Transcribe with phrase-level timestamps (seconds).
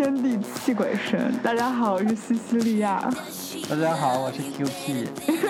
[0.00, 1.30] 天地泣鬼神。
[1.42, 3.06] 大家好，我是西西利亚。
[3.68, 5.06] 大家好，我是 QP。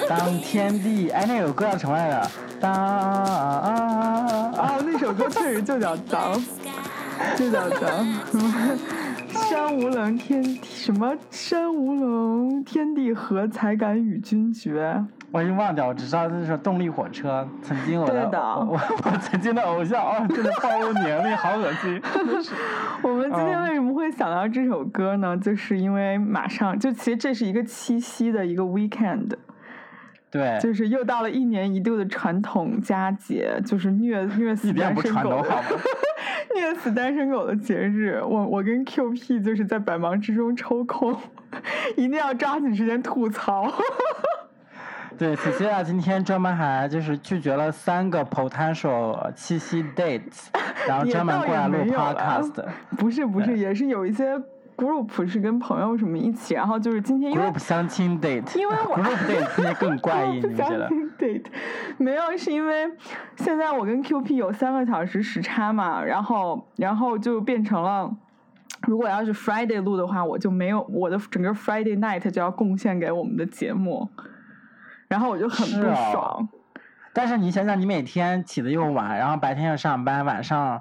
[0.08, 2.28] 当天地，哎，那首歌叫什么来着？
[2.60, 4.50] 当啊，
[4.84, 6.34] 那首歌确实就叫当，
[7.36, 8.04] 就叫当。
[9.50, 11.12] 山无棱，天什么？
[11.28, 15.04] 山无棱，天地合，才敢与君绝。
[15.32, 22.00] 我已经忘掉，我只知道这是动力火车，曾经我的我 我曾经的偶像哦，真的暴露年龄，好恶心。
[23.02, 25.36] 我们今天为什么会想到这首歌呢？
[25.36, 29.32] 就是因为马上就其实这是一个七夕的一个 weekend。
[30.30, 35.44] 对，就是又到了一年一度的传统佳节，就是虐虐死单身狗，
[36.54, 38.20] 虐死单身狗的节日。
[38.22, 41.16] 我我跟 Q P 就是在百忙之中抽空，
[41.96, 43.72] 一定要抓紧时间吐槽。
[45.18, 50.46] 对，此期啊，今天专门还就是拒绝了三个 potential 七夕 dates，
[50.86, 52.64] 然后 专门过来录 podcast。
[52.96, 54.40] 不是不是，也是有一些。
[54.80, 61.44] Group 是跟朋友什么一起，然后就是今天 group 相亲 date，因为我 group date 今天更怪异， 你觉得？date
[61.98, 62.90] 没有，是因为
[63.36, 68.10] 现在我跟 QP 有三个小时时差嘛，然后然后就变成了，
[68.86, 74.08] 如果要是 Friday 录的话，我就没有我的整个 Friday night 就要贡献给我们的节目，
[75.08, 76.48] 然后我就很不爽。
[77.12, 80.80] 但是你想想，你每天起的又晚，然后白天要上班，晚上。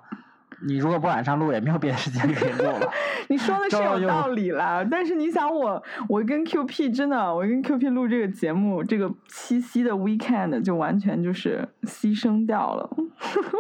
[0.61, 2.91] 你如果不晚上录，也没有别的时间可以录了。
[3.29, 12.89] 你说的是有道理啦，但是你想我，我跟 QP 真的，我跟 QP 录这个节目，这个七夕的 weekend 就完全就是牺牲掉了。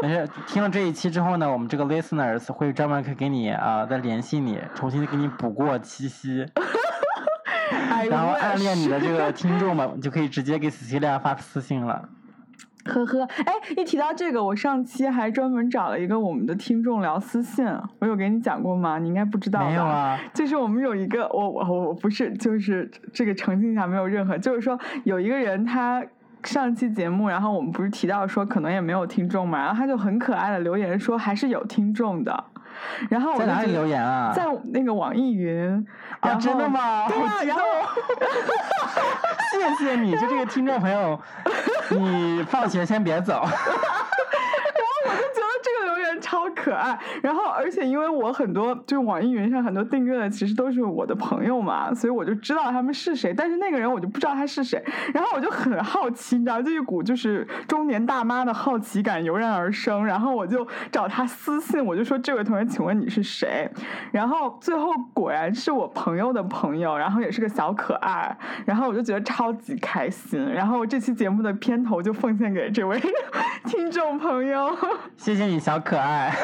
[0.01, 6.45] 没事， 听了这一期之后呢，我们这个 listeners 会专门可以给你啊再联系你，重新给你补过七夕。
[8.09, 12.07] 然后暗恋你的这个听众们就可以直接给 Celia 发私信了。
[12.85, 17.65] 呵呵，哎，一提到这个，我上期还专门找了一个我们的听众聊私信，
[17.99, 18.97] 我有给你讲过吗？
[18.97, 19.67] 你应该不知道吧？
[19.67, 20.17] 没有啊。
[20.33, 26.03] 就是我们有一个，我我我不是，就是这个澄清一下，没有任何，就是说有一个人他
[26.43, 32.45] 上期节目，然后我们不是提到说可能也没有听众嘛，然后他就很可爱的留言说还是有听众的。
[33.09, 34.31] 然后我在哪里留言啊？
[34.35, 35.87] 在那个网易云。
[36.19, 37.07] 啊，真的吗？
[37.07, 37.63] 对啊，然后
[39.77, 41.19] 谢谢你，就这个听众朋友，
[41.89, 43.45] 你放学先别走。
[46.19, 63.69] 超可爱，然后而且因为我很多就网易云上很多订阅的其实都是我的朋友嘛，所以我就知道他们是谁，但是那个人我就不知道他是谁，然后我就很好奇，你知道这一股就是中年大妈的好奇感油然而生，然后我就找他私信，我就说这位同学，请问你是谁？
[64.11, 72.99] 然后最后果然是我朋友的朋友，然后也是个小可爱，然后我就觉得超级开心，然后这期节目的片头就奉献给这位
[73.65, 74.75] 听众朋友，
[75.17, 76.08] 谢谢你小可爱。
[76.09, 76.35] 哎，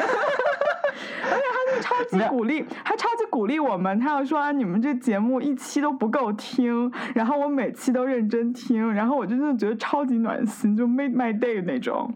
[1.24, 3.98] 而且他就超级鼓励，还超级鼓励我们。
[3.98, 12.14] 他要说啊，你们这节目一期都不够听，然后我每期都认真听，然后我真的觉得超级暖心，就 made my day 那种。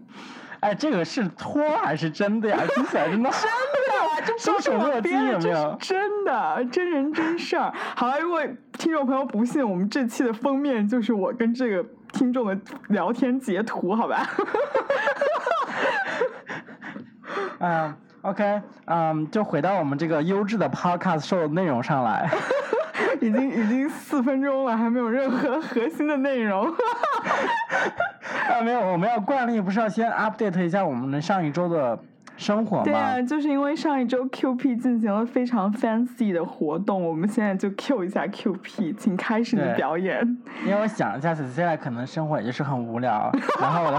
[0.60, 2.58] 哎，这个是托还是真的呀？
[2.72, 7.72] 听起来真的 真的，这 不是我编的，这是真的，真人真事儿。
[7.96, 8.40] 好了，如果
[8.78, 12.56] 听众朋友不信，我们这期的封面就是我跟这个听众的
[12.90, 14.28] 聊天截图，好吧？
[17.60, 22.28] 嗯，OK，嗯，就回到我们这个优质的 Podcast show 内容上来，
[23.20, 26.66] 已经已经四分钟了，还没有任何核心的内容。
[28.50, 31.98] 啊，没有，我们要惯例不是要先 update 一下我们的上一周的
[32.36, 32.84] 生活吗？
[32.84, 40.20] 对啊，就是因为上一周 QP 进行了非常 fancy 的活动，我们现在就 Q 一下 QP，请开始你的表演。
[40.64, 43.30] 因为我想一下，现在可能生活也是很无聊，
[43.60, 43.92] 然后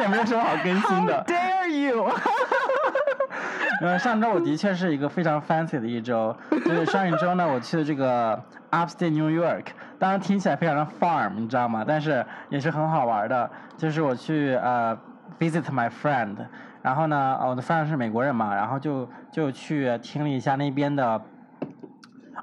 [0.00, 1.24] 也没有什么好更新的。
[1.26, 2.08] Dare you！
[3.80, 8.40] 呃，上周我的确是一个非常 fancy 的一周，就是上一周呢，我去的这个
[8.70, 9.66] Upstate New York，
[9.98, 11.84] 当然听起来非常的 farm，你知道吗？
[11.86, 14.96] 但是也是很好玩的，就是我去呃
[15.38, 16.36] visit my friend，
[16.82, 21.20] 然后呢，我的 friend 是美国人嘛，然后就就去听了一下那边的。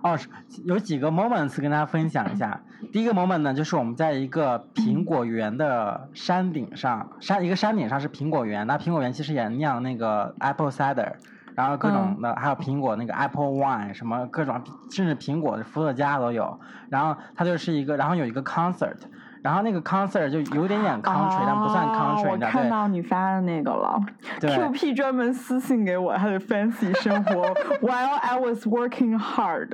[0.02, 0.18] 哦，
[0.64, 2.62] 有几个 moments 跟大家分享一下。
[2.94, 11.14] 第一个 moment 呢，就是我们在一个苹果园的山顶上，山一个山顶上是苹果园，那苹果园其实也酿那个 apple cider，
[11.56, 16.60] 然后各种的还有苹果那个 apple wine 什么各种，甚至苹果的伏特加都有。
[16.90, 18.98] 然后它就是一个，然后有一个 concert，
[19.42, 24.00] 然后那个 concert 就有点点 country，、但不算哦 country，看到你发的那个了
[24.40, 27.48] 对，QP 专门私信给我他的 fancy 生活
[27.82, 29.70] ，while I was working hard。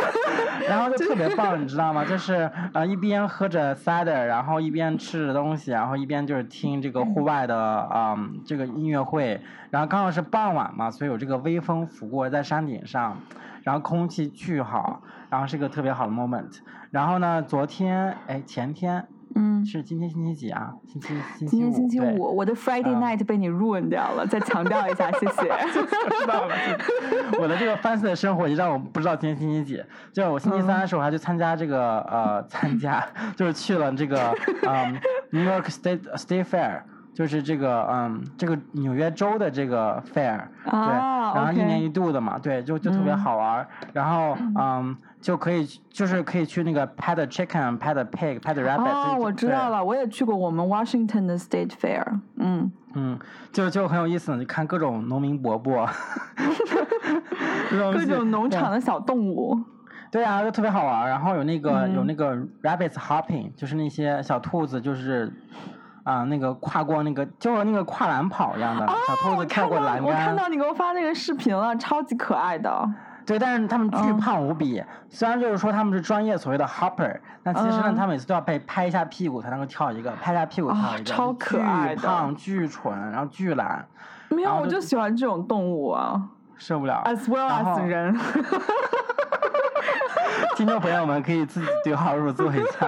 [0.68, 2.04] 然后就特别棒，你知道吗？
[2.04, 13.16] 就是呃一边喝着 cider，然后一边吃着东西，然后一边就是听这个户外的嗯这个音乐会，然后刚好是傍晚嘛，所以有这个微风拂过在山顶上，
[13.62, 16.58] 然后空气巨好，然后是个特别好的 moment。
[16.90, 20.72] 然后呢，昨天哎前天嗯，是今天星期几啊？
[20.88, 21.08] 星期
[21.38, 25.42] 星期今天星期五，我的 Friday 啊 night 被你 ruin 掉了，再强调一下，谢谢。
[25.72, 26.54] 知道了，
[27.38, 29.80] 我的这个 fancy 的生活已经让我不知道今天星期几。
[30.12, 34.34] 就是我星期三的时候还去参加这个呃参加， 就是去了这个
[34.66, 36.82] 嗯 New York State State Fair，
[37.20, 43.68] 就是这个嗯这个纽约州的这个 fair，对，啊然后一年一度的嘛，对，就就特别嗯好玩儿。
[43.92, 49.10] 然后嗯就可以就是可以去那个 pet the chicken、pet the pig、pet the rabbit 就。
[49.12, 52.02] 哦，我知道了，我也去过我们 Washington 的 State Fair。
[52.36, 53.18] 嗯，嗯，
[53.52, 55.86] 就就很有意思，你看各种农民伯伯，
[57.92, 59.58] 各种农场的小动物。
[60.10, 61.06] 对啊，就特别好玩。
[61.06, 65.30] 然后有那个、有嗯那个 rabbits hopping，就是那些小兔子，就是
[66.02, 70.34] 啊、那个跨过那个就是那个跨栏跑一样的、小兔子跳过栏杆我看。
[70.34, 72.88] 到你给我发那个视频了，超级可爱的。
[73.26, 74.82] 对，但是他们巨嗯胖无比。
[75.08, 83.86] 虽然就是说他们是专业所谓的 hopper，但其实呢，嗯他每次都要被拍一下屁股才能够跳一个，拍一下屁股跳一个，啊超可爱的巨胖、巨蠢，然后巨懒，
[84.30, 86.20] 没有，就我就喜欢这种动物啊
[86.56, 87.02] 受不了。
[87.04, 88.18] ，as well as 人。
[90.56, 92.86] 听众朋友们可以自己对号入座一下。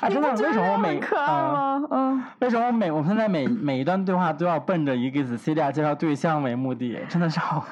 [0.00, 1.82] 啊， 真的，为什么我每很可爱嗯吗？
[1.90, 6.98] 嗯，为什么我每我们现在每每一段对话都要奔着一个 Cecilia 介绍对象为目的？
[7.08, 7.64] 真的是好。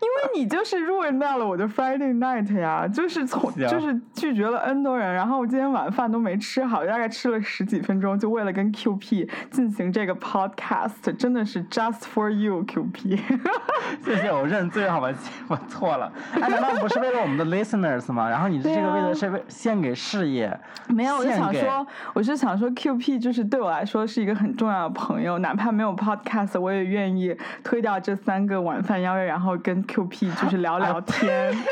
[0.00, 13.18] 因为你就是 ruin 掉了我的 Friday night 呀，就是从就是拒绝了 N 多人，然后我今天晚饭都没吃好，大概吃了十几分钟，就为了跟 QP 进行这个 podcast，真的是 just for you QP。
[14.04, 15.10] 谢谢，我认罪好吧？
[15.48, 16.12] 我错了。
[16.40, 18.28] 哎，难道不是为了我们的 listeners 吗？
[18.28, 20.58] 然后你这对啊个为了是为献给事业，
[20.88, 31.54] 没有，我就想说，我是想说，QP 就是对我来说是一个很重要的朋友，哪怕没有 podcast，我也愿意推掉这三个晚饭邀约，然后跟 QP 就是聊聊天。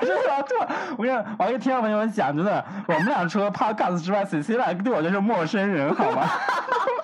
[0.00, 0.54] 我真的要吐。
[0.96, 6.22] 我跟你我要跟听众朋友们讲，真的，我们俩除了 podcast 之外，Cecilia 对我就是陌生人，好吗？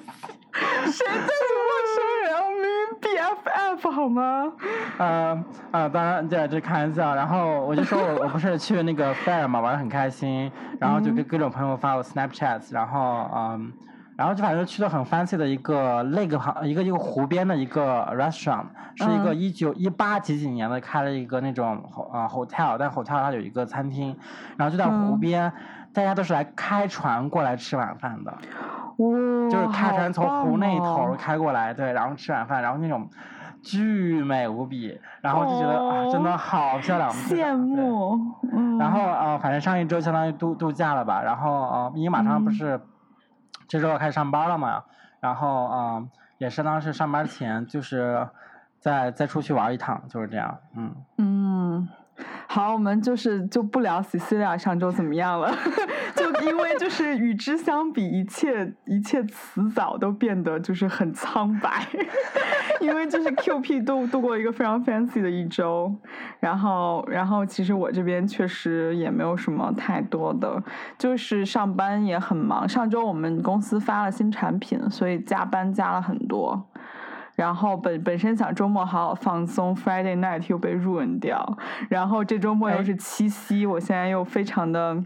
[0.87, 2.27] 谁就是陌生人？
[2.43, 2.71] 我明明
[3.01, 4.53] BFF 好吗？
[4.99, 10.51] 呃啊，当然这这开玩笑，然后我就说我我不是去那个 fair 嘛，玩的很开心，
[10.81, 13.73] 然后就跟各种朋友发我 Snapchat，然后嗯，
[14.17, 18.65] 然后就反正去了很 fancy 的一个 lake 旁一个一个湖边的一个 restaurant，
[18.95, 21.83] 是一个嗯一九一八几几年的开了一个那种
[22.13, 24.17] 呃 hotel，但 hotel 它有一个餐厅，
[24.57, 25.53] 然后就在湖嗯边，
[25.93, 28.33] 大家都是来开船过来吃晚饭的。
[28.97, 33.07] 哇，就是开船从湖那头开过来，对，然后吃晚饭，然后那种
[33.63, 37.55] 巨美无比，然后就觉得、啊，真的哦好漂亮，羡。
[37.55, 38.17] 慕。
[38.51, 42.81] 嗯，然后呃，反正上一周相当于度度假了吧，然后呃，因为马上不嗯是
[43.69, 44.85] 这周要开始上班了嘛，
[45.21, 46.03] 然后啊，
[46.39, 48.29] 也是当时上班前就是
[48.79, 50.95] 再再出去玩一趟，就是这样，嗯。
[51.19, 51.89] 嗯，
[52.49, 55.53] 好，我们就是就不聊 Cecilia 上周怎么样了，
[56.15, 61.87] 就因为就是与之相比，一切一切词藻都变得就是很苍白，
[62.81, 65.95] 因为就是 QP 度度过一个非常 fancy 的一周，
[66.41, 70.63] 然后然后其实我这边确实也没有什么太多的，
[70.97, 76.67] 就是上班也很忙，上周我们公司发了新产品，所以加班加了很多。
[77.37, 81.57] 然后本本身想周末好好放松，Friday night 又被 ruin 掉，
[81.89, 84.97] 然后这周末又哎是七夕，我现在又非常的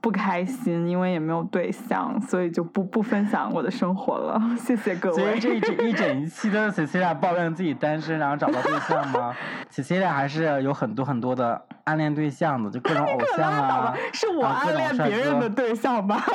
[0.00, 4.40] 不开心，因为也没有对象，所以就不不分享我的生活了。
[4.58, 5.16] 谢谢各位。
[5.16, 9.32] 所以这一整一整一期都是 Cecilia 抱怨自己单身，然后找不到对象吗
[9.70, 16.20] ？Cecilia 还是有很多很多的暗恋对象的，就各种偶像啊，是我暗恋别人的对象吧？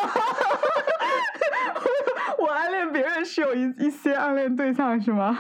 [2.91, 5.37] 别人是有一一些暗恋对象是吗？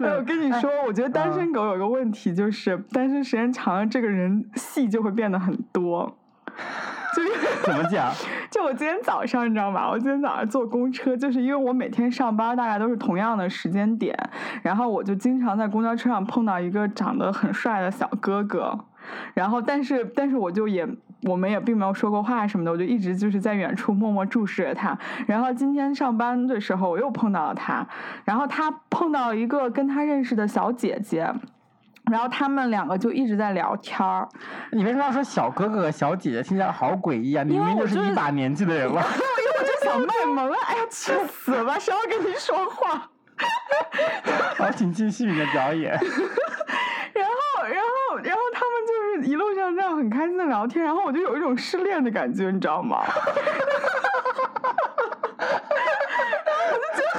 [0.00, 6.16] 哎，我跟你说，我觉得单身狗有个问题，就是单身时间长了，这个人戏就会变得很多。
[7.14, 7.28] 就是
[7.64, 8.12] 怎么讲？
[8.50, 9.88] 就我今天早上，你知道吗？
[9.88, 14.16] 我今天早上坐公车，就是因为我每天上班大概都是同样的时间点，
[14.62, 18.78] 然后我就经常在公交车上碰到一个长得很帅的小哥哥，
[19.34, 20.88] 然后但是但是我就也
[21.24, 24.96] 我们也并没有说过话什么的，我就一直就是在远处默默注视着他。
[25.26, 27.86] 然后今天上班的时候，我又碰到了他，
[28.24, 31.32] 然后他碰到一个跟他认识的小姐姐。
[32.10, 34.28] 然后他们两个就一直在聊天儿。
[34.72, 36.42] 你为什么要说小哥哥和小姐姐？
[36.42, 37.42] 听起来好诡异啊！
[37.42, 39.00] 你明明就是一把年纪的人了。
[39.00, 40.58] 因为我就想卖萌啊！
[40.66, 41.78] 哎呀，去死吧！
[41.78, 43.08] 谁要跟你说话？
[44.58, 45.92] 好，请继续你的表演。
[47.14, 48.40] 然后，然后，然后
[49.24, 53.02] 一路上这样很开心的聊天，然后我就有一种失恋的感觉，你知道吗？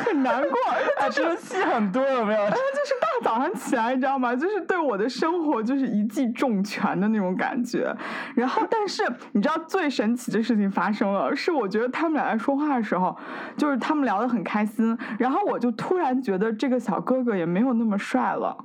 [0.06, 0.58] 很难过，
[0.98, 2.40] 哎，真的戏很多，有没有？
[2.50, 4.36] 就是大早上起来，你知道吗？
[4.36, 7.94] 就是对我的生活就是一记重拳的那种感觉。
[8.36, 13.18] 然后，但是你知道最神奇的事情发生了，是我觉得他们俩在说话的时候，
[13.58, 18.56] 就是他们聊得很开心，然后我就突然觉得这个小哥哥也没有那么帅了。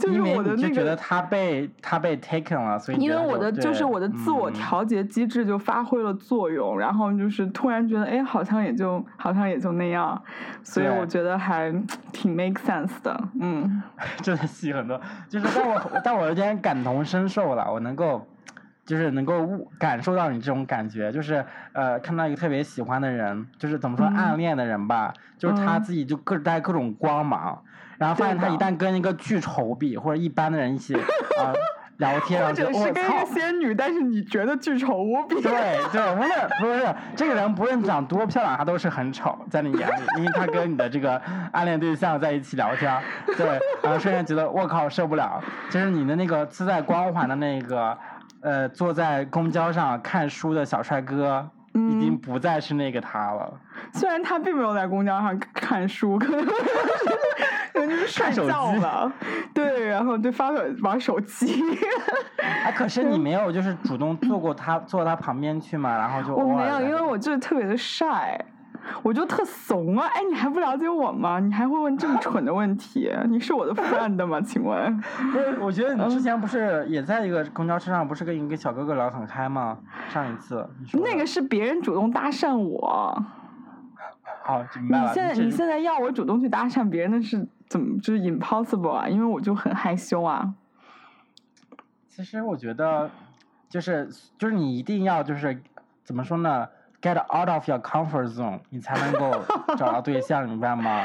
[0.00, 10.20] 就是我的那个，觉得他被他被 taken 了，所以因为我的就是我的自我调节机制就发挥了作用，然后就是突然觉得哎，好像也就好像也就那样，
[10.62, 11.70] 所以我觉得还
[12.12, 13.82] 挺 make sense 的，嗯，
[14.22, 18.26] 真的戏很多，就是但我但我有点感同身受了，我能够
[18.86, 19.46] 就是能够
[19.78, 27.62] 感受到你这种感觉，就是呃看到一个特别喜欢的人，就是怎么说暗恋的人吧，就是他自己就各带各种光芒。
[28.00, 30.94] 然后发现他一旦跟一个巨丑比或者一般的人一起
[31.38, 31.52] 啊
[31.98, 35.34] 聊天，或者是跟一个仙女，但是你觉得巨丑无比。
[35.42, 35.52] 对
[35.92, 41.20] 对，不是不是，这个人不论长多漂亮，他都是很丑，在你眼里，因为他跟你的这个
[41.52, 42.90] 暗恋对象在一起聊天，
[43.36, 43.46] 对，
[43.82, 45.38] 然后瞬间觉得我靠受不了，
[45.68, 47.98] 就是你的那个自带光环的那个
[48.40, 53.52] 呃坐在公交上看书的小帅哥，已经不再是那个他了。
[53.94, 56.46] 虽然他并没有在公交上 看书，可能。
[57.72, 59.10] 可能就是睡觉了，
[59.54, 60.50] 对，然后对发
[60.82, 61.62] 玩手机。
[62.64, 65.96] 啊，可是你没有就是主动坐过他坐他旁边去嘛？
[65.96, 68.38] 然后就我没有，因为我就是特别的晒，
[69.02, 70.06] 我就特怂啊！
[70.08, 71.38] 哎，你还不了解我吗？
[71.40, 73.10] 你还会问这么蠢的问题？
[73.28, 74.40] 你是我的 friend 吗？
[74.40, 74.96] 请问？
[75.00, 79.78] 不是，我觉得你之前不是也在一个公交车上，不是跟一个小哥哥聊很开吗？
[80.08, 83.22] 上一次那个是别人主动搭讪我。
[84.42, 85.08] 好，明白了。
[85.08, 87.46] 你现在你现在要我主动去搭讪别人，那是？
[87.68, 89.08] 怎么就是 impossible 啊？
[89.08, 90.54] 因为我就很害羞啊。
[92.08, 93.08] 其实我觉得，
[93.68, 95.62] 就是就是你一定要就是
[96.02, 96.66] 怎么说呢
[97.00, 99.42] ？get out of your comfort zone，你才能够
[99.76, 101.02] 找到对象，明白吗？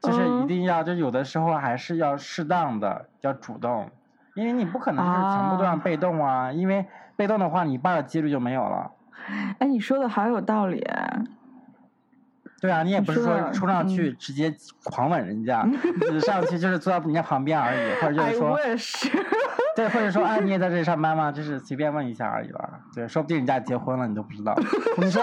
[0.00, 3.90] 就是一定要，就有的时候还是要适当的要主动，
[4.34, 8.92] 因为你不可能是全部都让被动啊，因为被动的话，你一半的几率就没有了。
[9.58, 10.86] 哎，你说的好有道理。
[12.60, 14.54] 对啊，你也不是说冲上去直接
[14.84, 15.64] 狂吻人家，
[16.10, 18.58] 你上去就是坐在人家旁边而已，或者就是说。
[19.76, 21.30] 对，或者说，哎，你也在这里上班吗？
[21.30, 22.68] 就是随便问一下而已吧。
[22.94, 24.54] 对，说不定人家结婚了，你都不知道。
[24.98, 25.22] 你说，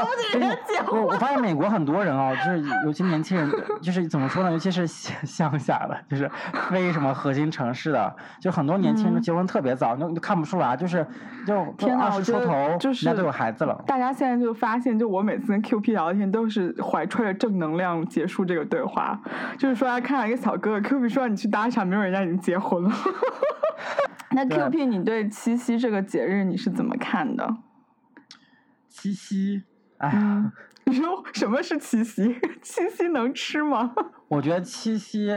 [0.92, 4.52] 我我发现美国很多人哦，就是尤其年轻人，就是怎么说呢？
[4.52, 6.30] 尤其是 乡下的，就是
[6.70, 11.06] 非什么核心城市的，就很多年轻人结婚特别早，你都看不出来，就是
[11.46, 11.54] 就
[11.98, 13.84] 二十出头，就是人家都有孩子了。
[13.86, 19.20] 大家现在就发现，就我每次跟 Q P 聊天，都是怀揣着正能量结束这个对话。
[19.58, 22.92] 就是说，看到一个小哥哥，Q P 说你去搭讪，没有人家已经结婚了。
[24.32, 27.58] 那 Q P，你对七夕这个节日你是怎么看的？
[28.90, 29.64] 七夕，
[29.98, 30.44] 哎，
[30.86, 32.40] 你说什么是七夕？
[32.62, 33.94] 七夕能吃吗？
[34.30, 35.30] 我觉得七夕，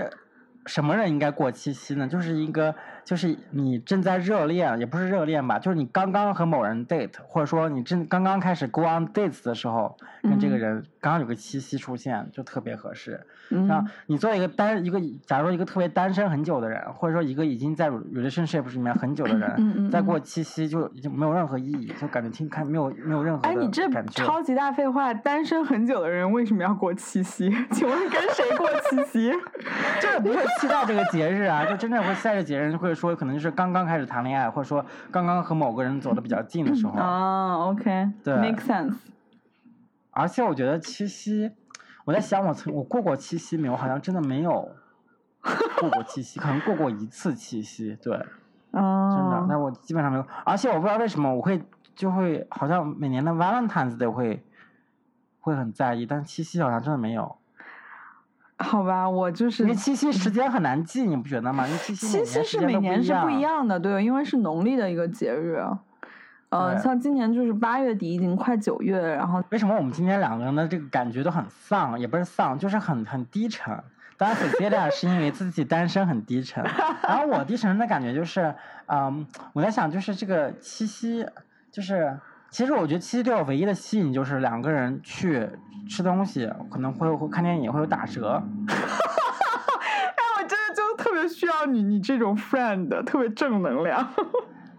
[0.67, 2.07] 什么人应该过七夕呢？
[2.09, 2.75] 就是一个。
[3.09, 13.19] 就是你正在热恋，也不是热恋吧，就是你刚刚和某人 date，或者说你正刚刚开始 go on dates 的时候，跟这个人刚刚有个七夕出现，就特别合适。
[13.49, 23.49] 那你作为一个单一个，假如说一个特别单身很久的人，或者说一个已经在 relationship 里面很久的人，再过七夕就已经没有任何意义，就感觉听看没有没有任何。
[23.49, 27.51] 哎，你这超级大废话，单身很久的人为什么要过七夕？
[27.73, 29.33] 请问跟谁过七夕？
[30.03, 32.98] 就是不会期待这个节日啊，就真正会期待这节日，会。
[32.99, 36.93] 说可能就是刚刚开始谈恋爱，或者说刚刚和某个人走的比较近的时候。
[36.99, 38.97] 啊，OK，对，make sense。
[40.11, 41.53] 而且我觉得七夕，
[42.05, 43.73] 我在想我曾我过过七夕没有？
[43.73, 44.69] 我好像真的没有
[45.81, 48.17] 过过七夕， 可能过过一次七夕，对。
[48.73, 49.15] 哦。
[49.17, 50.27] 真的，那我基本上没有。
[50.45, 51.63] 而且我不知道为什么我会
[51.95, 54.45] 就会好像每年的 Valentine's Day 会
[55.41, 57.38] 会很在意，但七夕好像真的没有。
[58.65, 61.65] 好吧，我就是因为七夕时间很难记，你不觉得吗？
[61.65, 65.65] 因为七夕七夕是每年是不一样的，对，因为是农历的一个节日。
[66.49, 71.97] 呃，像今年就是八月底，已经快九月，然后为什么我们今天两个人的这个感觉都很丧？
[72.01, 73.79] 也不是丧，就是很很低沉。
[74.17, 76.65] 当然 e l i a 是因为自己单身很低沉，
[77.07, 78.53] 然后我低沉的感觉就是，
[78.87, 81.25] 嗯，我在想，就是这个七夕，
[81.71, 82.19] 就是。
[82.51, 85.49] 其实我觉得七夕对我唯一的吸引就是两个人去
[85.89, 88.43] 吃东西，可能会会看电影会有打折。
[88.69, 94.07] 哎，我真的就特别需要你你这种 friend，特别正能量。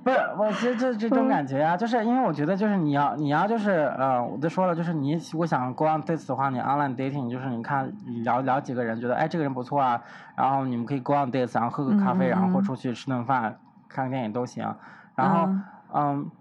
[0.01, 7.91] 不是，我其实就这种感觉啊，就是因为我觉得就是你要你要就是呃，我都说了，就是你如果想 go on dates 的话，你 online dating 就是你看
[8.23, 10.01] 聊聊几个人，觉得哎这个人不错啊，
[10.37, 13.59] 然后你们可以 go on dates，然后喝个咖啡，然后或出去吃顿饭、
[13.89, 14.73] 看个电影都行。
[15.15, 15.63] 然后嗯，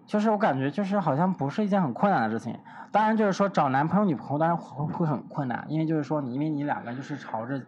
[0.07, 2.59] 就是我感觉就是好像不是一件很困难的事情。
[2.91, 7.63] 当然就是说找男朋友女朋友当然会会很困难，因为就是说你因为你两个就是朝着。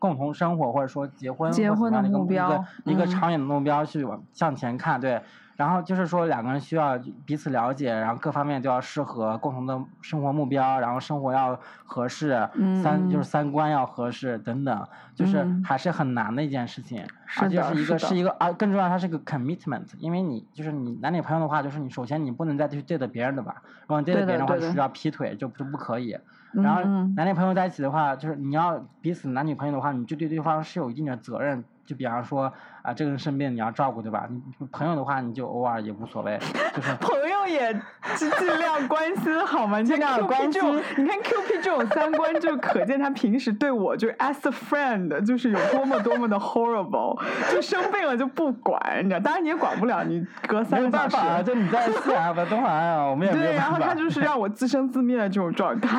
[0.00, 5.20] 共同生活或者说结婚结婚的目标，一个长远的目标去往向前看，对。
[5.58, 6.96] 然后就是说两个人需要
[7.26, 12.48] 彼此了解，然后各方面都要适合，共同的生活目标，然后生活要合适，
[12.80, 14.86] 三就是三观要合适等等，
[15.16, 17.04] 就是还是很难的一件事情。
[17.40, 26.16] 而且是一个是一个啊，更重要，它是个 commitment，因为你就是你男女朋友的话，就是你首先你不能再去对着别人的吧，如果你对着别人的话，就需要劈腿，就就不可以。
[26.52, 26.82] 然后
[27.16, 31.64] 男女朋友在一起的话，就是你要彼此男女朋友的话，你就对对方是有一定的责任。
[31.88, 32.52] 就比方说
[32.82, 34.28] 啊，这个人生病你要照顾对吧？
[34.28, 36.38] 你朋友的话你就偶尔也无所谓，
[36.74, 37.72] 就是朋友也
[38.14, 39.82] 尽量关心好吗？
[39.82, 40.62] 尽量关心。
[40.98, 47.18] 你看 Q P 这种三观，就可见他平时对我就是 as a friend，就是有多么多么的 horrible。
[47.50, 49.20] 就生病了就不管，你知道？
[49.20, 51.42] 当然你也管不了，你隔三个小时。
[51.44, 55.98] 就你在西安吧，东海啊，我们也没有对，然后他就是让我自生自灭的这种状态。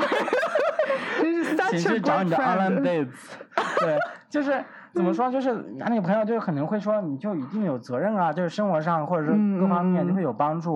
[1.20, 2.84] 真是 such a good friend。
[2.84, 3.98] 对，
[4.30, 4.64] 就是。
[5.00, 5.32] 怎么说？
[5.32, 10.76] 就是男女朋友就可能会说，你就一定有责任啊，就是生活上或者是各方面就会有帮助，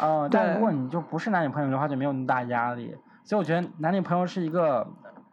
[0.00, 2.92] 呃，但如果你就不是男女朋友的话，就没有那么大压力。
[3.22, 4.84] 所以我觉得男女朋友是一个，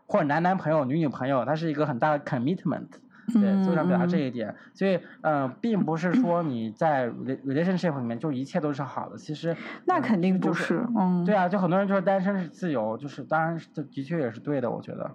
[0.05, 2.89] 或者男男朋友、女女朋友，它是一个很大的 commitment。
[3.33, 4.55] 对，就想表达这一点。
[4.73, 9.55] 所以，嗯，并不是说你在 relationship 里面就一切都是好的，其实
[9.85, 10.83] 那肯定不是。
[10.97, 15.11] 嗯，对啊，就很多人就是单身是自由，就是当然这的确也是对的，我觉得。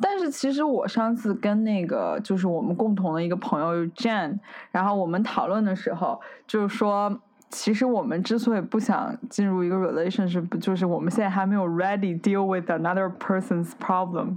[0.00, 4.38] 但是其实我上次跟那个就是我们共同的一个朋友 Jane，
[4.70, 7.20] 然后我们讨论的时候，就是说，
[7.50, 14.36] 其实我们之所以不想进入一个 relationship，就是我们现在还没有 ready deal with another person's problem，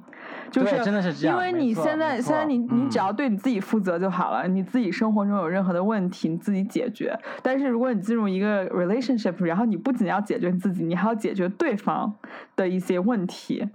[0.52, 7.18] 就是真的是这样，因为你现在现在你你只要对你自己负责就好了，你自己生活中有任何的问题你自己解决。
[7.42, 12.14] 但是如果你进入一个 relationship，然后你不仅要解决你自己，你还要解决对方
[12.56, 13.68] 的一些问题。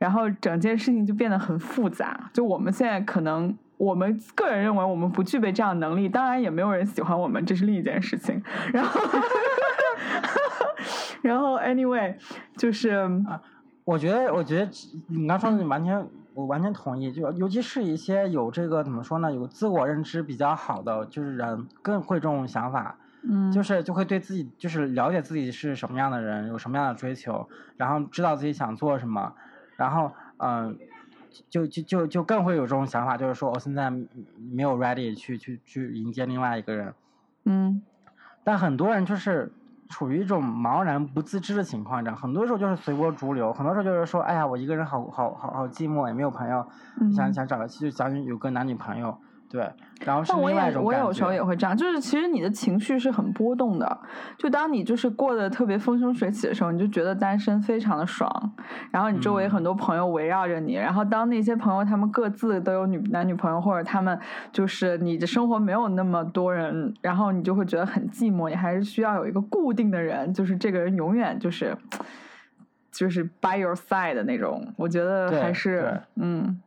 [0.00, 2.30] 然后整件事情就变得很复杂。
[2.32, 8.42] 就我们现在可能，我们个人认为我们不具备这样能力，当然也没有人喜欢我们，这是另一件事情。
[8.72, 8.98] 然后，
[11.20, 12.16] 然后，anyway，
[12.56, 13.06] 就是，
[13.84, 14.70] 我觉得，我觉得
[15.08, 17.12] 你刚说的完全，我完全同意。
[17.12, 22.96] 就尤其是一些有这个怎么说呢，有自我认知比较好的，就是人更会这种想法。
[23.22, 29.34] 嗯，就是就会对自己，就是了解自己是什么样的人，有什么样的追求，然后知道自己想做什么。
[29.80, 30.76] 然后，嗯，
[31.48, 36.92] 就就就就更会有这种想法，就是说我现在没有 ready 去去去迎接另外一个人，
[37.44, 37.80] 嗯，
[38.44, 39.50] 但很多人就是
[39.88, 46.66] 处于一种茫然不自知的情况，这样很多时候就是随波逐流，很多时候就是说，哎呀，我一个人好好好好寂寞，也没有朋友，
[47.16, 49.16] 想想找个就想有个男女朋友。
[49.50, 49.68] 对，
[50.06, 53.98] 然后是另外一种我有时候也会这样，就是其实你的情绪是很波动的。
[54.38, 58.30] 就当你就是过得特别风生水起的时候，你就觉得单身非常的爽，
[58.92, 60.74] 然后你周围很多朋友围绕着你。
[60.74, 64.16] 然后当那些朋友他们各自都有女男女朋友，或者他们
[64.52, 68.48] 就是你的生活没有那么多人，然后你就会觉得很寂寞。
[68.48, 71.76] 你还是需要有一个固定的人，就是这个人永远就是
[72.92, 74.72] 就是 by your side 的那种。
[74.76, 76.62] 我觉得还是嗯。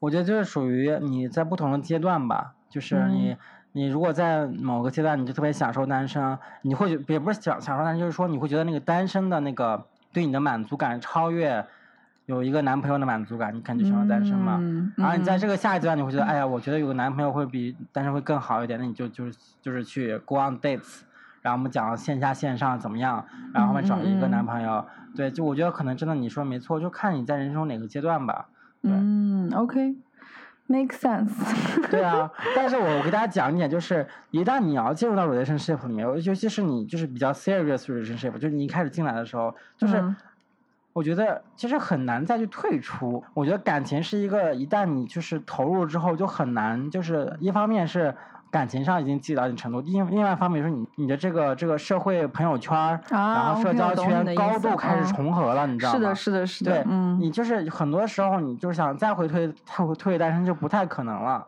[0.00, 3.36] 我觉得就是属于你在不同的阶段吧，就是你
[3.72, 11.64] 你如果在某个阶段你就特别享受单身，你会也不是享享受单身，就是说你会觉得那个单身的那个对你的满足感超越
[12.26, 14.60] 有一个男朋友的满足感，你肯定享受单身嘛。
[14.96, 21.02] 然后你在这个下一阶段你会觉得，哎呀，我觉得有个男朋友会比单身会更好一点，那你就就是就是去 go on dates，
[21.40, 28.48] 然后我们讲线下线上怎么样，然后后面找一个男朋友，对，就我觉得可能真的你说没错，就看你在人生中哪个阶段吧。
[28.82, 31.30] 嗯，OK，make sense。
[31.90, 40.02] 对啊，但是我我给大家讲一点，就是一旦你要进入到 relationship 里面，尤其是你就是比较 serious relationship，就是你一开始进来的时候，就是
[40.92, 43.22] 我觉得其实很难再去退出。
[43.34, 48.14] 我觉得感情是一个一旦你就是投入之后就很难，就是一方面是。
[48.56, 55.98] 感情上已经积累到一定程度，另另外一方面说你你的这个这个社会朋友圈然后社交圈高度开始重合了，你知道吗？
[55.98, 56.82] 是的，是的，是的。
[56.82, 61.46] 对，你就是很多时候你就是想再回退退退单身就不太可能了。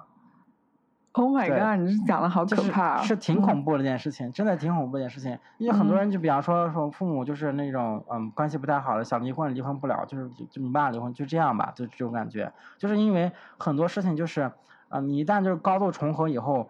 [1.12, 1.80] Oh my god！
[1.80, 5.38] 你这讲的好可怕，是挺恐怖的一件事情，真的挺恐怖一件事情。
[5.56, 12.52] 因为很多人就比方说说父母就是那种嗯关系不太好的，想离婚离婚不了，就是就没办法离婚，就这样吧，就这种感觉。
[12.76, 14.52] 就是因为很多事情就是。
[14.90, 16.66] 啊、你一旦就是高度重合以后，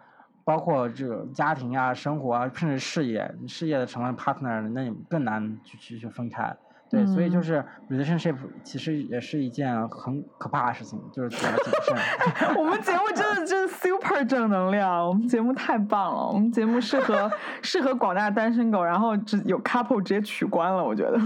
[0.49, 6.57] 包括这个家庭啊、生活啊，甚至事业，事业的成了 partner，那你更难去去去分开。
[6.89, 8.35] 对，所以就嗯是 relationship
[8.65, 11.95] 其实也是一件很可怕的事情，就是需要谨慎。
[12.57, 17.31] 我们节目真的真的 super 正能量，我们节目太棒了，我们节目适合
[17.61, 21.21] 适合广大单身狗，然后只有 couple 直接取关了，我觉得。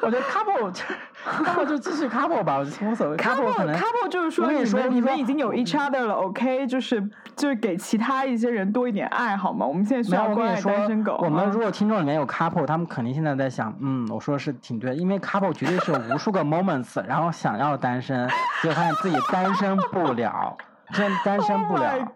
[0.00, 0.74] 我觉得 couple
[1.24, 3.16] couple 就继续 couple 吧，我觉得无所谓。
[3.16, 7.00] couple 可能 couple 就是说你我跟你说们你们已经有 each other 了，OK，就是
[7.36, 9.64] 就是给其他一些人多一点爱好吗？
[9.64, 18.28] 我们现在需，要关爱我跟你说单身狗。，啊我们如果听众里面有 couple，他们肯定现在在想，嗯，我说的是挺对，因为 couple 绝对是有无数个 moments，然后想要单身，
[18.62, 20.56] 结果发现自己单身不了，
[20.92, 22.12] 真单身不 Oh 了。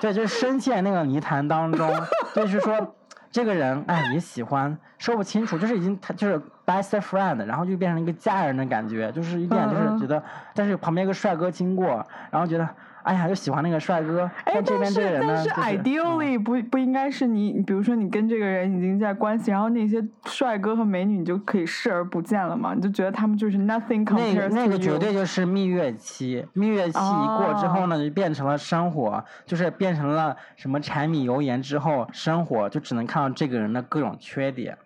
[0.00, 1.92] 对，就是深陷那个泥潭当中，
[2.34, 2.94] 就是说
[3.32, 9.98] 这个人哎也喜欢，说不清楚，就是已经他就是 best friend，然后就变成一个家人的感觉，就是一点就是嗯嗯。
[9.98, 10.22] 觉得，
[10.54, 12.68] 但是旁边一个帅哥经过，然后觉得
[13.02, 22.74] 哎呀就喜欢那个帅哥，哎，但这边这个人呢，但是就是嗯 ideally 不不应该是你，比如说你跟这个人已经在关系，然后那些帅哥和美女你就可以视而不见了嘛？
[22.74, 34.76] 你就觉得他们就是 nothing 那 compares 个那个绝对就是蜜月期，蜜月期一过之后呢，就变成了生活，就是变成了什么柴米油盐之后，生活就只能看到这个人的各种缺点。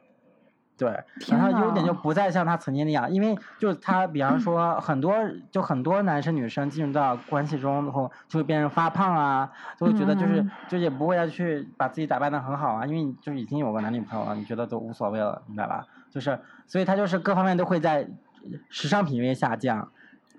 [0.79, 0.89] 对，
[1.29, 5.15] 然后优点就不再像他曾经那样，因为就是他，比方说很多
[5.51, 15.87] 就很多男生女生进入到关系中后，就会变成发胖啊，就会觉得就是、嗯就也不会再去把自己打扮的很好啊，因为你就已经有个男女朋友了，你觉得都无所谓了，明白吧？
[16.11, 18.07] 就是所以他就是各方面都会在
[18.69, 19.89] 时尚品味下降，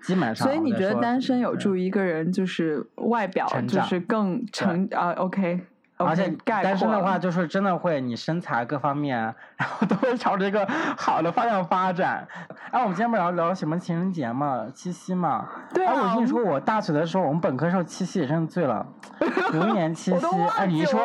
[0.02, 0.46] 基本上。
[0.46, 5.66] 所以你觉得单身有助于一个人就是外表就是更成啊？OK，
[5.98, 9.18] 而且概单身的话，就是真的会，你身材各方面，
[9.56, 12.26] 然后都会朝着一个好的方向发展。
[12.70, 15.48] 哎，我们今天不聊聊什么情人节嘛，七夕嘛。
[15.50, 18.86] 哎，对啊我跟你说，我大学的时候，我们本科时候七夕也真的醉了。
[19.52, 21.00] 有一年七夕哎，你一说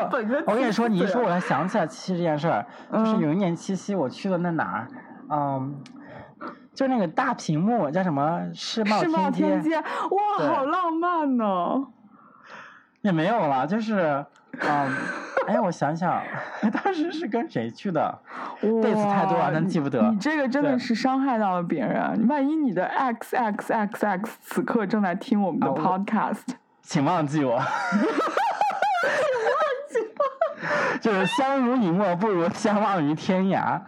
[0.45, 2.65] 我跟你说，你一说，我才想起来七夕这件事儿。
[2.91, 4.87] 就是嗯有一年七夕，我去了那哪儿，
[5.29, 5.75] 嗯，
[6.75, 9.71] 就那个大屏幕叫什么世贸世贸天街。
[9.71, 11.87] 阶，哇，好浪漫呢！
[13.01, 14.25] 也没有了，就是，
[14.59, 14.95] 嗯，
[15.47, 16.21] 哎，我想想，
[16.83, 18.19] 当时是跟谁去的？
[18.61, 22.27] 辈子太多了哇真记不得你这个真的是伤害到了别人。
[22.29, 26.41] 万一你的 x x x x 此刻正在听我们的 podcast，、
[26.81, 27.55] 请忘记我。
[27.55, 27.65] 忘
[29.89, 33.81] 记我就是相濡以沫不如相忘于天涯，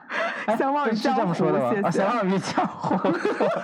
[0.46, 1.72] 哎相忘于是是这么说的吗？
[1.88, 3.12] 啊，江湖谢谢相忘于江湖。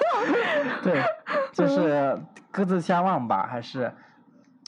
[0.81, 1.03] 对，
[1.51, 2.17] 就是
[2.51, 3.91] 各自相忘吧，还是？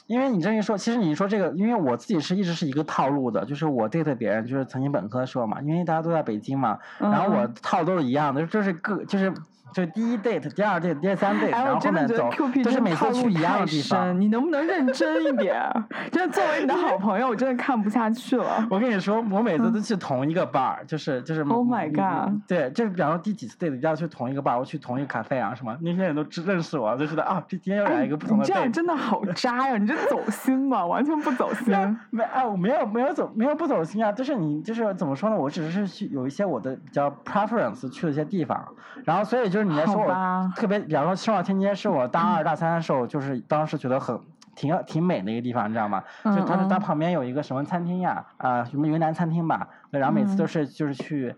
[0.06, 9.32] 因为你这一说，其实你说这个，因为我自己是一直是一个套路的，就是我 date 别人，就是曾经本科的时候嘛，因为大家都在北京嘛，然后我嗯套路都是一样的，就是各就是
[9.74, 12.30] 就第一 date、第二 date、第三 date，哎，然后后面走
[12.62, 14.18] 就是每次去一样的地方，。
[14.18, 15.54] 你能不能认真一点？
[16.10, 18.66] 真的，作为你的好朋友，我真的看不下去了。
[18.70, 21.42] 我跟你说，我每次都去同一个 bar，就是就是。
[21.42, 28.70] 嗯 Oh my 嗯 god 嗯对，就是比方说第几次 date 要去同一个 bar，我去同一个咖啡啊什么，那些人都知认识我，就觉得啊，这今天又来一个不同的这样。
[28.72, 29.76] 真的好渣呀！
[29.76, 31.74] 你这走心吗，完全不走心。
[32.10, 35.36] 没啊，我没有没有走没有不走心啊，就是你就是怎么说呢？
[35.36, 38.66] 我只是去有一些我的比较 preference 去了一些地方，
[39.04, 44.18] 然后所以就是你来说我特别，比方说世贸天街是我大二大三的时候，就是当时觉得很。
[44.56, 46.00] 挺挺美的一个地方，你知道吗？
[46.22, 51.34] 就它它旁边有一个什么餐厅呀，啊、什么云南餐厅吧，然后每次都嗯是就是去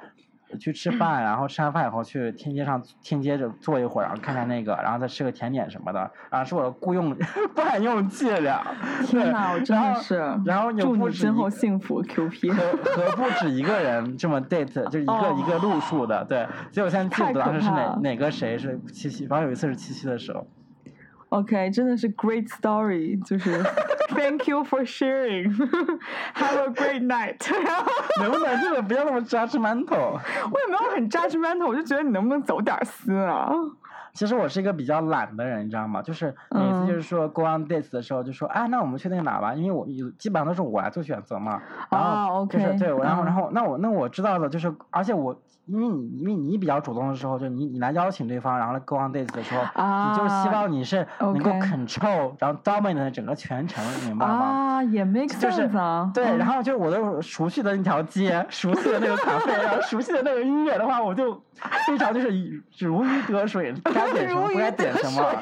[0.59, 7.16] 去吃饭，然后吃完饭以后去天街上天街就坐一会儿，然后看看那个，然后再吃个甜点什么的，然后是我的雇佣
[7.54, 8.62] 惯用伎俩。
[9.00, 12.50] 对天哪，我真的是，然后有祝你今后个幸福，Q P。
[12.50, 16.46] 和和不止一个人这么 date，就是一个、哦一个路数的，对。
[16.70, 20.46] 所以我现在记不得当时是哪哪个谁是七夕，反正有一次是七夕的时候。
[21.31, 23.62] OK，真的是 great story，就是
[24.11, 25.53] Thank you for sharing.
[26.35, 27.37] Have a great night.
[28.21, 30.21] 能不能真的不要那么 judgmental？
[30.51, 33.53] 我也没有很 judgmental，我就觉得你能不能走点心啊？
[34.16, 36.00] 其实我是一个比较懒的人，你知道吗？
[36.02, 39.52] 就是每次就是说 go on dates 的时候，就说啊，那我们去那个哪吧？
[39.55, 41.61] 因为我有基本上都是我来做选择嘛。
[41.90, 49.62] 然后哦就是、，OK，对，然后然嗯后那我那我知道的就是，而且我因为你因为你比较主动的时候，就你你来邀请对方，然后来 go on dates 的时候，
[50.11, 54.35] 你就是希啊望你是能够 control，然后 dominate 整个全程，你明白吗？
[54.35, 56.11] 啊，也 make 就是 sense 啊。
[56.14, 61.35] 对，嗯然后就是我都熟悉的那条街，熟悉的那个咖啡，然后熟悉的那个音乐的话，我就
[61.88, 62.29] 非常就是
[62.79, 63.74] 如鱼得水，
[64.07, 65.33] 该点什么不该点什么，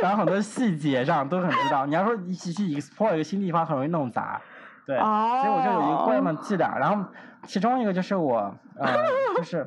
[0.00, 1.86] 然后很多细节上都很知道。
[1.86, 4.40] 你要说一起去 explore 一个新地方，很容易弄砸。
[4.86, 7.04] 对，所以我就有一个惯用的伎俩，然后
[7.44, 8.94] 其中一个就是我呃，
[9.36, 9.66] 就是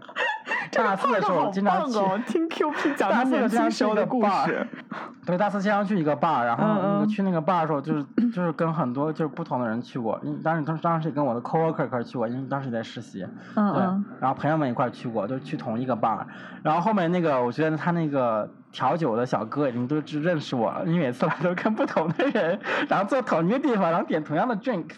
[0.84, 2.00] 大四的时候经常去。
[2.28, 4.68] 听 Q P 讲 他大四的年轻时候的故事。
[5.26, 16.20] 对，大四经常去一个 bar，然后去那个 bar 的时候，就是就是跟很多就是不同的人去过，因为当时当当时也跟我的 coworker 一块儿去过，因为当时也在实习，对嗯嗯，然后朋友们一块儿去过，就去同一个 bar，
[16.62, 24.94] 然后后面那个我觉得他那个调酒的小哥已经都只认识我了，你每次来都跟不同的人，然后坐同一个地方，然后点同样的 drinks，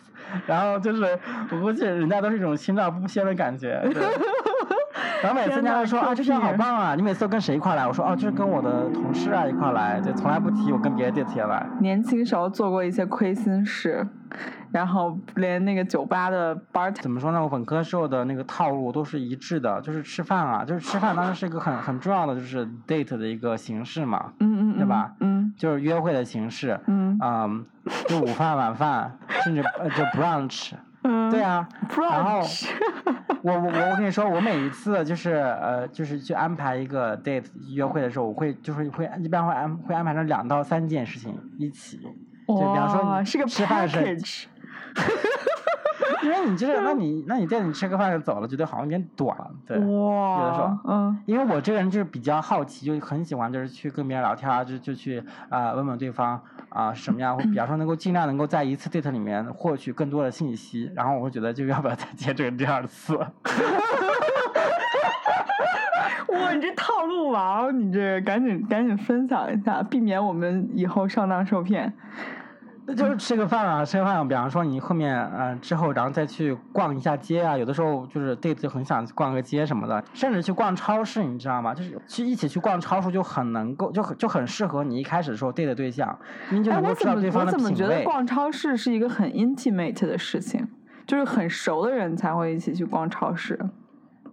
[0.46, 1.18] 然后就是
[1.52, 4.04] 我估计人家都是一种心照不宣的感觉，对。
[5.23, 6.95] 然后每次人家都说啊，这天好棒啊！
[6.95, 7.88] 你每次都跟谁一块来？
[7.88, 11.65] 我说哦，就是跟我的同事啊一块来，就从来不提我跟别的 date 来。
[11.80, 14.08] 年轻时候做过一些亏心事，
[14.71, 17.41] 然后连那个酒吧的 bar 怎么说呢？
[17.41, 27.65] 我本科时候的那个套路都是一致的，就是吃饭啊，就是吃饭当然是一个很很重要的就是 date 的一个形式嘛，嗯嗯，对吧嗯就是约会的形式，嗯嗯，
[28.08, 30.73] 就午饭、晚饭，甚至呃就 brunch，
[31.10, 31.65] 嗯，对啊，
[32.12, 32.41] 然后
[33.43, 41.98] 我我我我跟你说，我每一次就是呃就是去安排一个 date 约会的时候，我会就是会一般会安会安排成两到三件事情一起，
[42.48, 44.46] 就比方说吃饭是 package，
[46.24, 49.78] 因为你这个那你那你店里吃个饭就走了，觉得好像有点短，对。
[49.78, 63.15] 有的时候，嗯因为我这个人就是比较好奇，就很喜欢就是去跟别人聊天啊，就就去啊、呃问问对方啊、是什么样，或比方说能够尽量能够在一次 date 里面获取更多的信息，然后我会觉得就要不要再接这个第二次。
[66.28, 71.93] 哇，你这套路王，你这赶紧赶紧分享一下，避免我们以后上当受骗。
[72.89, 81.73] 那就是吃个饭啊，吃个饭，比方说你后面呃之后，然后再去逛一下街啊，有的时候就是 date 就很想逛个街什么的，甚至去逛超市，你知道吗？
[81.73, 86.17] 就是去一起去逛超市就很能够就很就很适合你一开始的时候 date 的对象，
[86.50, 87.95] 因为就哎，能够知我怎么道对方的我怎么觉品味。
[87.97, 90.65] 得逛超市是一个很 intimate 的事情？
[91.06, 93.60] 就是很熟的人才会一起去逛超市。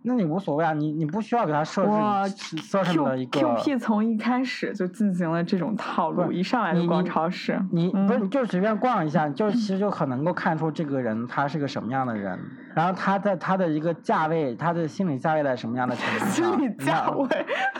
[0.07, 1.83] 那你无所谓啊，你你不需要给他设
[2.27, 7.59] 置设置的一个 Q P 从一开始就进行了这种套路，一上来就逛超市。
[7.73, 12.39] 你嗯不是你就随便逛一下，就其实就很能够看出这个人他是个什么样的人，
[12.75, 16.31] 然后他在他的一个价位，他的心理价位在什么样的程度上？
[16.31, 17.27] 心理价位，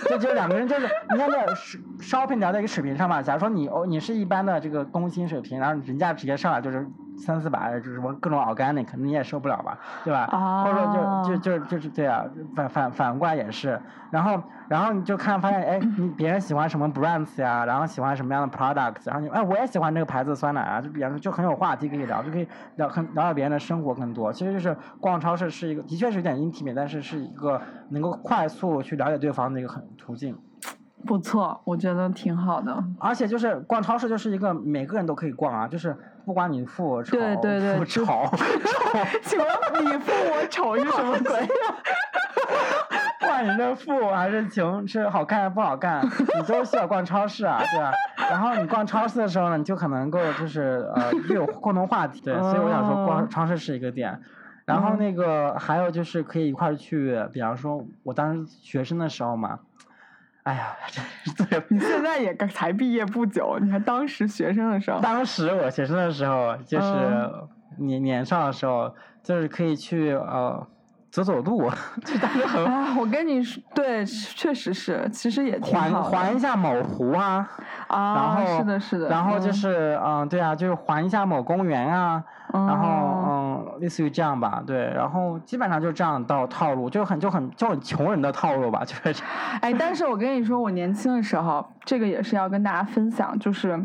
[0.09, 1.47] 就就两个人就是你看在
[2.01, 3.21] shopping 聊在一个水平上嘛。
[3.21, 10.27] 假如说你哦你是一般的这个工薪水平，然后人家直接上来就是三四百，就是什么各种 organic，你也受不了吧，对吧？
[10.65, 12.25] 或者说就就就就是对啊，
[12.55, 13.81] 反反反过来也是。
[14.11, 22.47] 然后然后你就看发现哎，你别人喜欢什么 brands 呀，然后喜欢什么样的 products，然后你哎我也喜欢这个牌子的酸奶啊，就比方说就很有话题可以聊，就可以
[22.77, 24.33] 聊很了解别人的生活更多。
[24.33, 30.37] 其实就是逛超市是一个的确是有点 intimate，但是是一个能够快速去了解对方的一个很途径。
[31.07, 32.83] 不错，我觉得挺好的。
[32.99, 38.31] 而且就是逛超市就是一个每个人都可以逛啊，就是不管你富我丑，对对对富丑 丑，
[39.23, 41.49] 请问你富我丑是什么鬼？
[43.21, 47.93] 不管你是富还是穷，是好看还是不好看，你都需要逛超市啊，对吧？
[48.31, 54.21] 然后你逛超市的时候呢，你就可能够就是呃又有共同话题， 对，所以我想说哦逛超市是一个点。
[54.67, 59.59] 然后嗯那个还有就是可以一块儿去，比方说我当时学生的时候嘛，
[60.45, 70.67] 哎呀，真 是对你现在也刚才毕业不久，你还当时学生的时候，当时我学生的时候，就是嗯年年少的时候，就是可以去呃
[71.15, 71.71] 走走路，
[72.05, 77.49] 就当时很啊，我跟你说，对，确实是，其实也挺环好环环一下某湖啊，
[77.87, 82.21] 啊，然后是的，是的，然后就嗯是嗯、对啊，就是环一下某公园啊，
[82.53, 89.23] 然后哦嗯类似于这样吧，对，然后基本上就这样到套路，就很就很就很穷人的套路吧，就是
[89.61, 93.81] 哎，但是我跟你说，我年轻的时候，这个也是要跟大家分享，就是，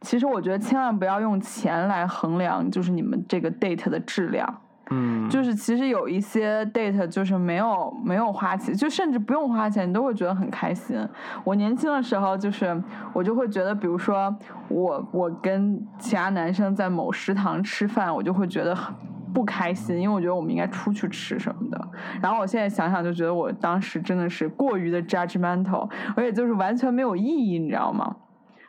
[0.00, 4.60] 其实我觉得千万不要用钱来衡量，就是你们这个 date 的质量。
[4.90, 10.96] 嗯，就是其实有一些 date 就是没有没有花钱，就甚至不用花钱，你都会觉得很开心。
[11.42, 12.78] 我年轻的时候，就是
[13.12, 14.36] 我就会觉得，比如说
[14.68, 18.94] 我我跟其他男生在某食堂吃饭，我就会觉得很
[19.32, 21.88] 不开心，因为我觉得我们应该出去吃什么的。
[22.20, 28.16] 然后我现在想想，就觉得我当时真的是过于的 judgmental，而且就是完全没有意义，你知道吗？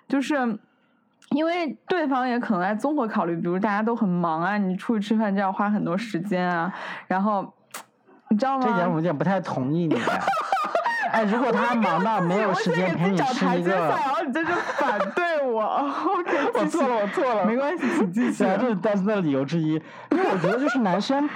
[0.07, 0.59] 就是。
[1.31, 6.73] 因为对方也可能在综合考虑，比如大家都很忙啊，你出去吃饭就要花很多时间啊，
[7.07, 7.53] 然后
[8.29, 8.65] 你知道吗？
[8.65, 9.97] 这点我有点不太同意你。
[11.11, 15.63] 哎，如果他忙到没有时间陪你吃一个，然后你这就反对我。
[15.63, 19.73] OK， 我错了，我错了，没关系，请继续 这是单身的理由之一。
[20.11, 21.29] 因为我觉得就是男生，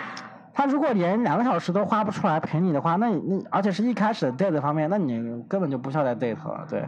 [0.53, 6.85] 他如果连两个小时都花不出来陪你的话，那你那而且是一开始的 date 方面，那你根本就不需要再 date 了，对。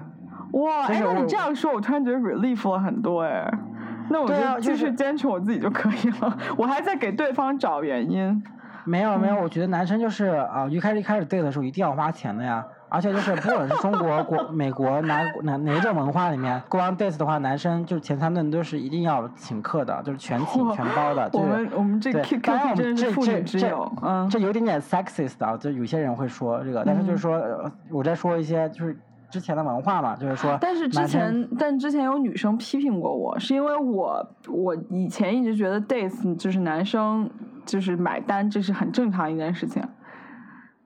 [0.54, 3.52] 哇，哎，那你这样说，我突然觉得 relief 了很多哎。
[4.10, 6.38] 那我就继续坚持我自己就可以了。
[6.58, 8.44] 我还在给对方找原因。
[8.84, 12.66] 没有没有，我觉得男生就是啊，一开始一开始 date 的时候一定要花钱的呀。
[12.90, 21.30] 而且就是不管是中国、国、美国哪哪哪种文化里面，go on dates 的话，男生就是前三顿都是一定要请客的，就是全请全包的。
[21.32, 27.42] 我们我们这 Q Q 当 P 真是妇女之友，嗯，这有点点 sexist 啊，就有些人会说这个，但是就是说，
[27.90, 29.00] 我在说一些就是
[29.32, 30.58] 之前的文化嘛，就是说。
[30.62, 37.30] 但是之前，但之前有女生批评过我，是因为我我以前一直觉得 dates 就是男生
[37.66, 39.82] 就是买单，这是很正常一件事情。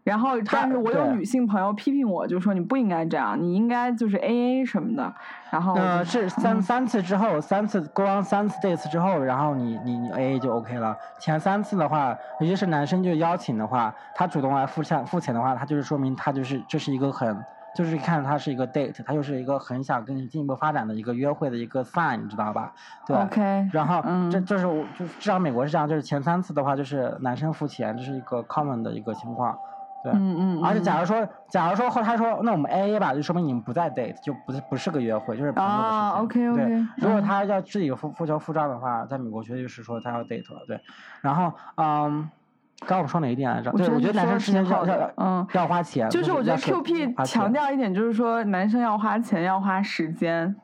[0.04, 5.12] 然后，但是我有女性朋友批评我，就说你不应该这样，你应该就是 A A 什么的。
[5.50, 10.96] 然后，呃，是三三次之后，三次 go on 三次 dates 之后，然后你你你 A A 就 OK 了。
[11.20, 17.44] 前三次的话，尤其是男生就邀请的话，他主动来付钱付钱的话，他就是说明他就是这是一个很
[17.76, 22.74] 就是看它是一个 date，它就是一个很想跟你进一步发展的一个约会的一个 sign，你知道吧？
[23.06, 23.16] 对。
[23.16, 23.70] OK。
[23.72, 24.64] 然后，这这是
[24.98, 29.60] 就至少美国是这样，就是前三次的话就是男生付钱，这是一个 common 的一个情况。
[30.02, 36.00] 对嗯嗯，而且假如说，假如说后他说，那我们 A A 吧，就说明你们不在 date，就不是不是个约会，就是朋友的事情。
[36.00, 36.64] 啊，OK OK。
[36.64, 40.80] 对，如果他要自己付付钱付账的话，在美国绝对就是说他要 date 了，对。
[41.22, 42.30] 然后，嗯，
[42.88, 43.72] 刚我们说哪一点来着？
[43.72, 46.10] 对，我觉得男生之前要要嗯要花钱。
[46.10, 50.56] 就是我觉得 Q P 强调一点，就是说男生要花钱，要花时间，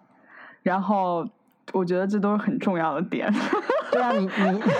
[0.63, 1.28] 然后
[1.74, 3.32] 我觉得这都是很重要的点。
[3.91, 4.63] 对啊，你你。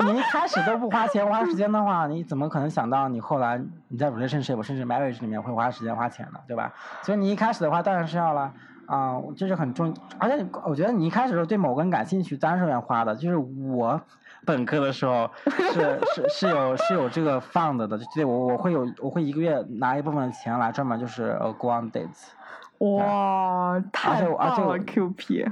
[0.00, 6.38] 你一开始都不花钱花时间的话，你怎么可能想到你后来你在 relationship 甚至 marriage 里面会花时间花钱呢？
[6.46, 6.72] 对吧？
[7.02, 8.52] 所以你一开始的话当然是要了
[8.86, 13.16] 啊，这是很重，而且我觉得你一开始时候对某个人感兴趣，当然是要花的。
[13.16, 14.00] 就是我
[14.48, 22.28] 本科的时候是是是有是有这个 fund 的，对我我会有我会一个月拿一部分钱来专门就是呃 go on dates。
[22.78, 25.46] 哇，太棒了，Q P。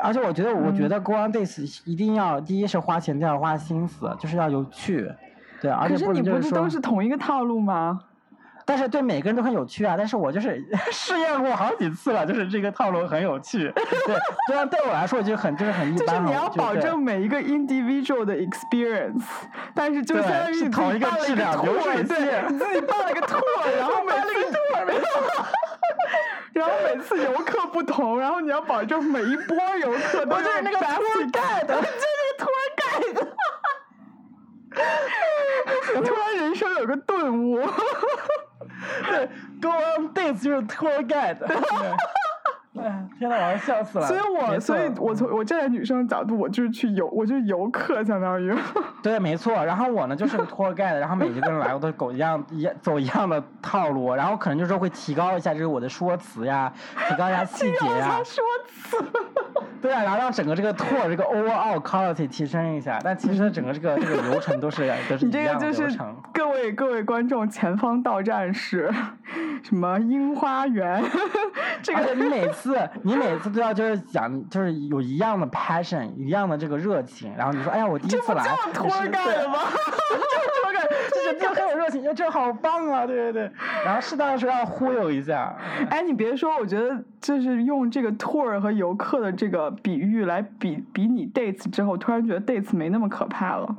[0.00, 5.12] 而且我觉得，我觉得 go on dates 一定要第一是花钱，第二花心思，就是要有趣，
[5.60, 8.00] 对，而且是你不是都是同一个套路吗？
[8.66, 9.94] 但是对每个人都很有趣啊！
[9.96, 13.72] 但是我就是 试验过好几次了，就是这个套路很有趣。
[13.72, 14.16] 对，
[14.48, 16.06] 这样对我来说就很就是很一般。
[16.06, 19.22] 就是你要保证每一个 individual 的 experience，
[19.74, 24.26] 但是就相当于同一个质量流水线，你自己办了个 tour，然后每次。
[26.52, 31.92] 然后每次游客不同，然后你要保证每一波游客都是那个托儿盖的，就是
[32.38, 33.20] 托盖的。
[36.02, 37.66] 突然人生有个顿悟，对
[39.60, 41.46] ，Go on dates 就是托儿盖的。
[42.78, 44.06] 哎， 天呐，我要笑死了！
[44.06, 48.54] 所以，我，所以我从我站在女生的角度，我就是去游，我就是游客，相当于。
[49.02, 49.52] 对，没错。
[49.64, 56.72] 然后我呢，就是个托盖的，然后每一个人来，我都狗一样一样走一样的套路，然后可能就是会提高一下，就是我的说辞呀，
[57.08, 58.20] 提高一下细节呀。
[58.24, 58.96] 说辞。
[59.80, 66.16] 对啊，然后让整个这个 tour 这个 overall quality 提升一下，但其实整个这个这个流程都是都是一样的流程。
[66.32, 68.92] 各位各位观众，前方到站是
[69.62, 71.04] 什么樱花园？
[71.82, 72.65] 这个你每次
[73.02, 79.58] 你每次都要就是讲就是有一样的 passion，一样的这个热情，然后你说哎呀我第一次来，这不叫 tour 的吗？
[80.10, 80.22] 这么
[80.54, 80.72] tour
[81.10, 83.50] 就是就很有热情，就这好棒啊，对对对。
[83.84, 85.56] 然后适当的时候要忽悠一下。
[85.90, 89.66] 哎，你别说，我觉得就是用这个 tour 和游客的这个。
[89.82, 93.76] 比喻来比比你 dates 之后，突然觉得 dates 没那么可怕了。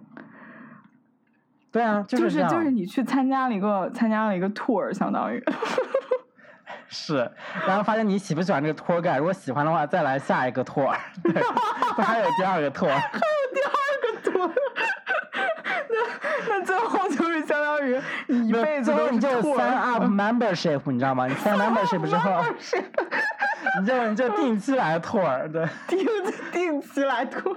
[1.71, 5.43] 对啊，就是就是你去参加了一个参加了一个 tour，相当于。
[6.89, 7.29] 是，
[7.67, 10.95] 然后发现你喜不喜欢这个 tour guide，如果喜欢的话，再来下一个 tour。
[11.23, 11.41] 对，
[12.03, 12.87] 还有第二个 tour。
[12.89, 13.71] 还有第二
[14.01, 14.51] 个 tour。
[15.89, 15.95] 那
[16.49, 21.27] 那最后就是相当于你一辈子都你就 sign up membership，你知道吗？
[21.27, 22.43] 你 sign membership 之后。
[23.79, 26.07] 你就你就定期来托儿，对，定
[26.51, 27.55] 定期来托，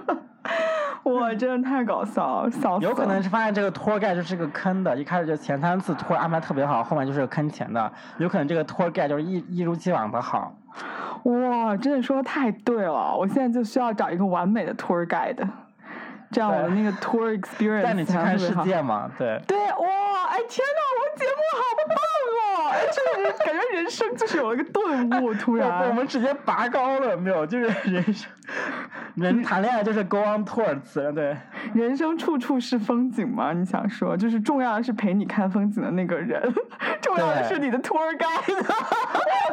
[1.15, 10.53] 哇，真的太搞笑了，笑死有可能是发现这个托盖就是个坑的，一开始就前三次托安排特别好，后面就是个坑钱的，有可能这个托盖就是一一如既往的好。
[11.23, 15.37] 哇，真的说的太对了，我现在就需要找一个完美的 tour guide，
[16.31, 19.39] 这样我的那个 tour experience 带你去看世界嘛，对。
[19.47, 19.87] 对，哇，
[20.29, 22.10] 哎天呐，我节目好棒哦！
[22.71, 25.69] 哎， 就是感觉人生就是有了个顿悟，突然。
[25.89, 27.45] 我们直接拔高了，没有？
[27.45, 28.29] 就是人生，
[29.15, 31.37] 人谈恋爱就是 go on tours，对。
[31.73, 33.51] 人生处处是风景嘛？
[33.53, 36.41] 你想说，就是重要的是陪你看风景的那个人，
[37.01, 38.27] 重要的是你的 tour guide。
[38.27, 38.75] 哇，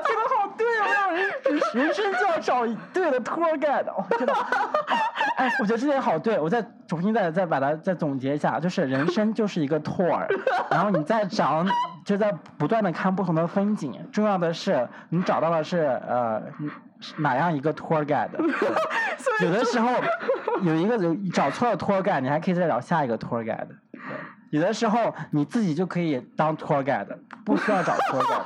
[0.05, 1.12] 这个好对哦！
[1.12, 3.85] 人人生就要找对的 tour guide，
[4.16, 4.35] 真的。
[5.37, 10.27] 哎，我觉得这点好对，我再重新再再把它再总结一下，就是人生就是一个 tour，
[10.71, 11.64] 然后你在找，
[12.05, 15.79] 就在不断的看不同的风景，重要的是你找到的是
[16.09, 16.43] 呃
[17.19, 18.31] 哪样一个 tour guide，
[19.43, 19.91] 有的时候
[20.63, 20.99] 有一个
[21.33, 23.69] 找错了 tour guide，你还可以再找下一个 tour guide。
[24.51, 28.29] 有的时候你自己就可以当托盖的，不需要找托盖。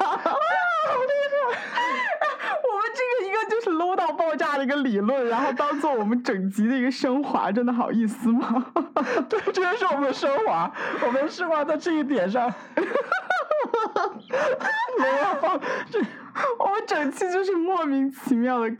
[2.63, 8.67] 我们这个一个就是 low 到爆炸的一个理论，然后当做我们整集的一个升华，真的好意思吗？
[9.29, 10.71] 对，这就是我们的升华，
[11.07, 12.53] 我们升华在这一点上。
[14.99, 15.07] 没
[15.53, 16.01] 有这。
[16.59, 18.75] 我们整期就是莫名其妙的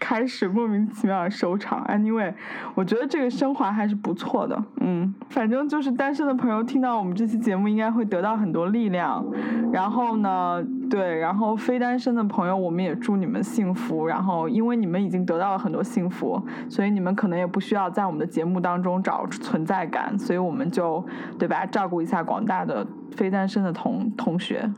[0.00, 1.84] 开始，莫名其妙的收场。
[1.88, 2.32] Anyway，
[2.74, 4.58] 我觉得这个升华还是不错的。
[4.80, 9.22] 嗯，反正就是单身的朋友听到我们这期节目，应该会得到很多力量。
[9.70, 14.06] 然后呢，对，然后非单身的朋友，我们也祝你们幸福。
[14.06, 20.18] 然后，因为你们已经得到了很多幸福，所以你们可能也不需要在我们的节目当中找存在感。
[20.18, 21.04] 所以我们就
[21.38, 24.70] 对吧，照顾一下广大的非单身的同同学。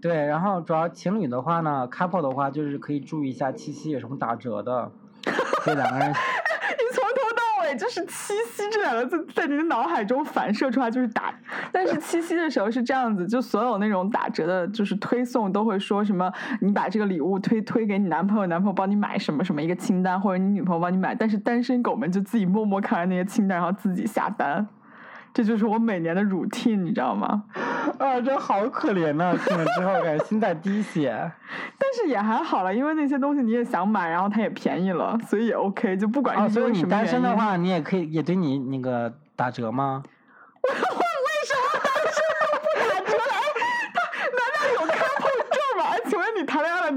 [0.00, 4.90] 对，然后主要情侣的话呢，couple 的话就是可以注意一下七夕有什么打折的，
[5.24, 6.08] 可以两个人。
[6.78, 7.27] 你从头
[7.74, 11.34] 就是七夕这两个字在你的脑海中反射出来就是打，
[11.72, 24.66] 但是七夕的时候是这样子，就所有那种打折的，就是推送都会说什么，你把这个礼物推推给你男朋友，男朋友帮你买什么什么一个清单，或者你女朋友帮你买，但是单身狗们就自己默默看完那些清单，然后自己下单。
[25.38, 27.44] 这就是我每年的 routine，你知道吗？
[27.96, 29.32] 啊，这好可怜呐！
[29.46, 31.10] 听了之后感觉心在滴血。
[31.78, 35.96] 但是也还好了，因为那些东西你也想买，然后它也便宜了，所以也 OK。
[35.96, 36.88] 就不管是因为什么原因。
[36.88, 40.02] 单身的话，你也可以也对你那个打折吗？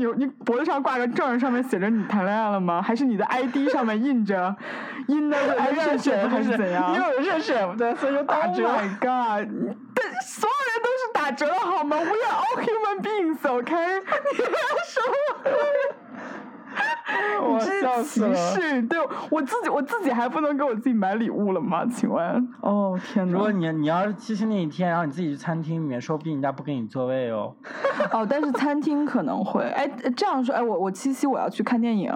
[0.02, 2.82] 你你脖子上挂个证，上面写着你谈恋爱了吗？
[2.82, 4.56] 还是你的 ID 上面印着
[5.08, 5.38] 印的
[5.76, 6.92] 认识还是怎样？
[6.92, 8.68] 你有认识对，所以打折。
[8.68, 9.48] Oh my god！
[9.94, 13.76] 对，所有人都是打折的好吗？We are all human beings，OK？
[14.32, 14.46] 你说
[14.88, 15.02] 什
[15.44, 15.91] 我
[17.60, 18.36] 笑死了！
[18.36, 21.86] 歧视，对我自己，我自己还不能给我自己买礼物了吗？
[21.86, 22.50] 请问？
[22.62, 23.34] 哦天哪！
[23.34, 27.54] 如果你你要是七夕那一天，然后你自己去餐厅里面，说不定人家不给你座位哦。
[28.12, 29.64] 哦，但是餐厅可能会。
[29.64, 32.12] 哎，这样说，哎，我我七夕我要去看电影。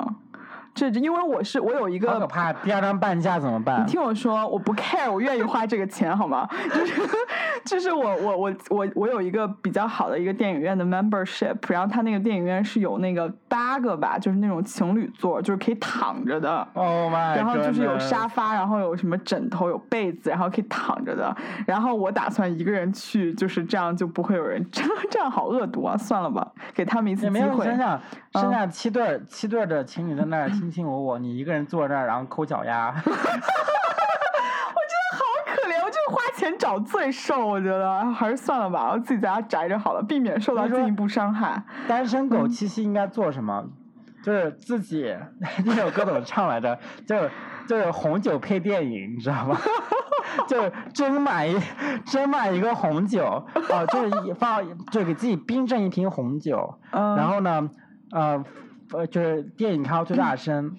[0.76, 3.82] 这因为我是我有一个好可怕，第二张半价怎么办？
[3.82, 6.47] 你听我说，我不 care，我愿意花这个钱，好吗？
[6.69, 6.93] 就是
[7.65, 16.67] 就是我我我我我有一个比较好的一个电影院的 membership，然后他那个电影院是有那个八个吧，就是那种情侣座，就是可以躺着的。
[16.73, 17.38] Oh my！
[17.38, 21.34] 然后就是有沙发，然后有什么枕头，有被子，然后可以躺着的。
[21.65, 24.61] 然后我打算一个人去，就是这样就不会有人。
[24.69, 25.95] 这这样好恶毒啊！
[25.95, 27.34] 算了吧，给他们一次机会。
[27.34, 28.01] 没有想想，
[28.34, 30.51] 剩下七对七对的情侣在那儿。
[30.66, 32.89] 卿卿我我，你一个人坐这儿，然后抠脚丫。
[32.97, 33.22] 我真的
[35.13, 37.45] 好可怜，我就是花钱找罪受。
[37.45, 41.63] 我觉得还是算了吧，我自己在家宅着好了，避免受到进一步伤害。
[41.88, 43.63] 单身狗七夕应该做什么？
[44.24, 45.16] 就是自己
[45.66, 46.80] 那首歌怎么唱来着？
[47.07, 47.30] 就是
[47.68, 49.55] 就是红酒配电影，你知道吗？
[50.49, 51.55] 就是真买一
[52.05, 53.24] 真买一个红酒，
[53.70, 57.70] 哦，就是放就给自己冰镇一瓶红酒，然后呢，
[58.11, 58.43] 呃。
[58.98, 60.72] 呃，就是电影开到最大声，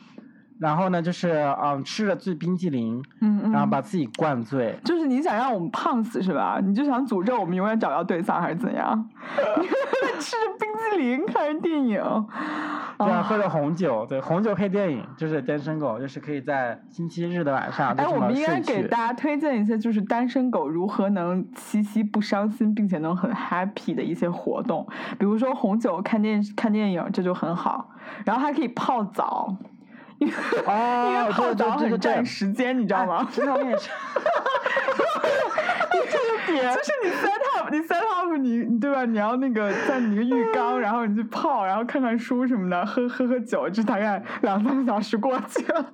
[0.59, 1.29] 然后呢，就是
[1.62, 4.79] 嗯，吃了最冰激凌，嗯嗯，然后把自己灌醉。
[4.85, 6.61] 就是你想让我们胖死是吧？
[6.64, 9.09] 你就想诅咒我们永远找不到对象还是怎样？
[10.19, 12.01] 吃着冰激凌看着电影，
[12.99, 17.92] 对啊，喝着红酒，对，红酒配电影，就是单身狗，就是可以在星期日的晚上。
[17.94, 24.86] 哎，我们应该给大家推荐一些，就是单身狗如何能七夕不伤心，并且能很 happy 的一些活动，
[25.18, 27.90] 比如说红酒、看电看电影，这就很好。
[28.24, 29.55] 然后还可以泡澡，
[30.18, 33.28] 因为因为泡澡很占时间，你知道吗？
[33.30, 33.90] 这方面是，
[34.97, 35.66] 这个
[36.53, 39.05] 点就是你 set up，你 set up，你你对吧？
[39.05, 45.86] 你要那个在你个浴缸，然后你去泡，然后看看书什么的，喝喝喝酒，就大概两三个小时过去了。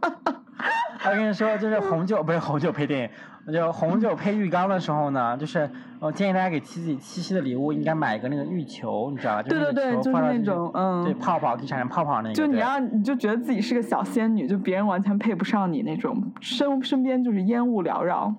[1.05, 3.11] 我跟你说，就是红酒不是红酒配电影。
[3.53, 9.42] 就红酒配浴缸的时候呢，就是我建议大家给七夕七夕的礼物应该买一个那个浴球，你知道吧？
[9.42, 12.34] 对对对，就是那种嗯，对泡泡可以产生泡泡那个。
[12.34, 18.32] 就你要你就觉得自己是个小仙女，就别人完全配不上你那种，身身边就是烟雾缭绕。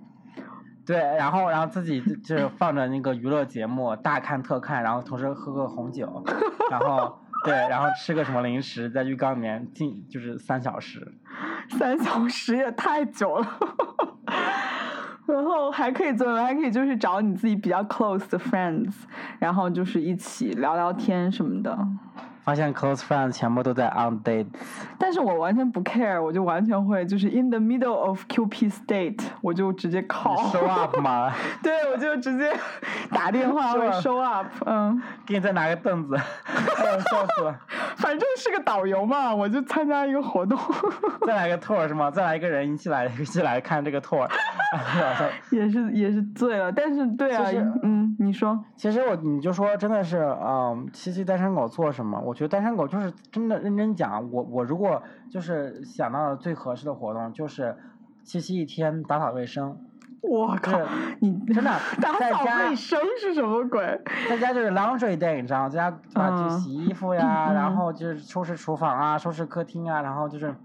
[0.85, 6.23] 对，然后然后自己就是放着那个娱乐节目大看特看，然后同时喝个红酒，
[6.69, 11.13] 然后 对，然后吃个什么零食，在浴缸里面浸就是三小时。
[11.69, 13.47] 三小时也太久了。
[15.25, 18.93] 然后还可以做，还可以就是找你自己比较 close 的 friends，
[19.39, 21.77] 然后就是一起聊聊天什么的。
[22.43, 24.47] 发现 close friends 全部都在 on dates。
[24.97, 30.37] 但是我完全不 care，我就完全会就是 in the middle of QP state，我就直接 call。
[30.51, 31.31] show up 吗？
[31.61, 32.51] 对，我就直接
[33.11, 35.01] 打电话或者 show up，嗯。
[35.25, 37.57] 给你再拿个凳子，笑死了。
[37.97, 40.57] 反正是个导游嘛，我就参加一个活动。
[41.25, 42.11] 再来个 tour 是吗？
[42.11, 44.27] 再来一个人一起来一起来看这个 tour，
[45.51, 47.43] 也是也是醉了，但是对啊，
[47.83, 48.59] 嗯，你说。
[48.75, 52.19] 其实我你就说真的是，嗯，七七单身狗做什么？
[52.19, 57.77] 我觉得单身狗就是真的认真讲，我我如果就是想到最合适的活动，就是
[58.23, 59.77] 七夕一天打扫卫生。
[60.21, 60.79] 我靠！
[61.19, 61.69] 你真的
[62.01, 63.81] 打扫卫生是什么鬼？
[64.29, 65.69] 在家就是 laundry day，你知道吗？
[65.69, 70.55] 在家啊，就洗衣服呀，然后就是收拾厨房啊，收拾客厅啊，然后就是，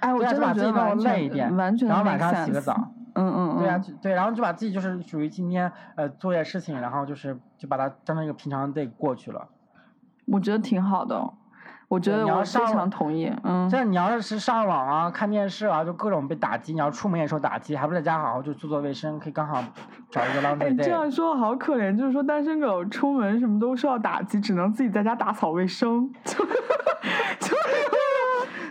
[0.00, 2.92] 哎，我真的觉得完全完全然后晚上洗个澡。
[3.14, 3.58] 嗯嗯嗯。
[3.58, 9.48] 对啊，对，然后就把自己就是属于今天呃做点事情，然后就是就把它当成一个平常 day 过去了。
[10.32, 11.32] 我觉得挺好的。
[11.88, 19.62] 我觉得我非常同意，嗯，这你要是上网啊、看电视啊，就各种被打击；你要出门也受打击，还不在家好好就做做卫生，可以刚好
[20.10, 20.84] 找一个 laundry day。
[20.84, 26.32] 这样说好可怜，就是说单身狗出门什么都受到打击，只能自己在家打扫卫生， 就
[27.40, 27.54] 就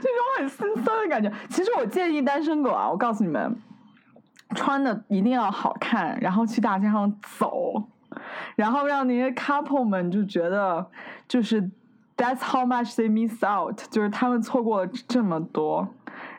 [0.01, 1.31] 这种很心酸的感觉。
[1.47, 3.55] 其实我建议单身狗啊，我告诉你们，
[4.55, 7.83] 穿的一定要好看，然后去大街上走，
[8.55, 10.85] 然后让那些 couple 们就觉得
[11.27, 11.69] 就是。
[12.17, 15.87] That's how much they miss out，就是他们错过了这么多，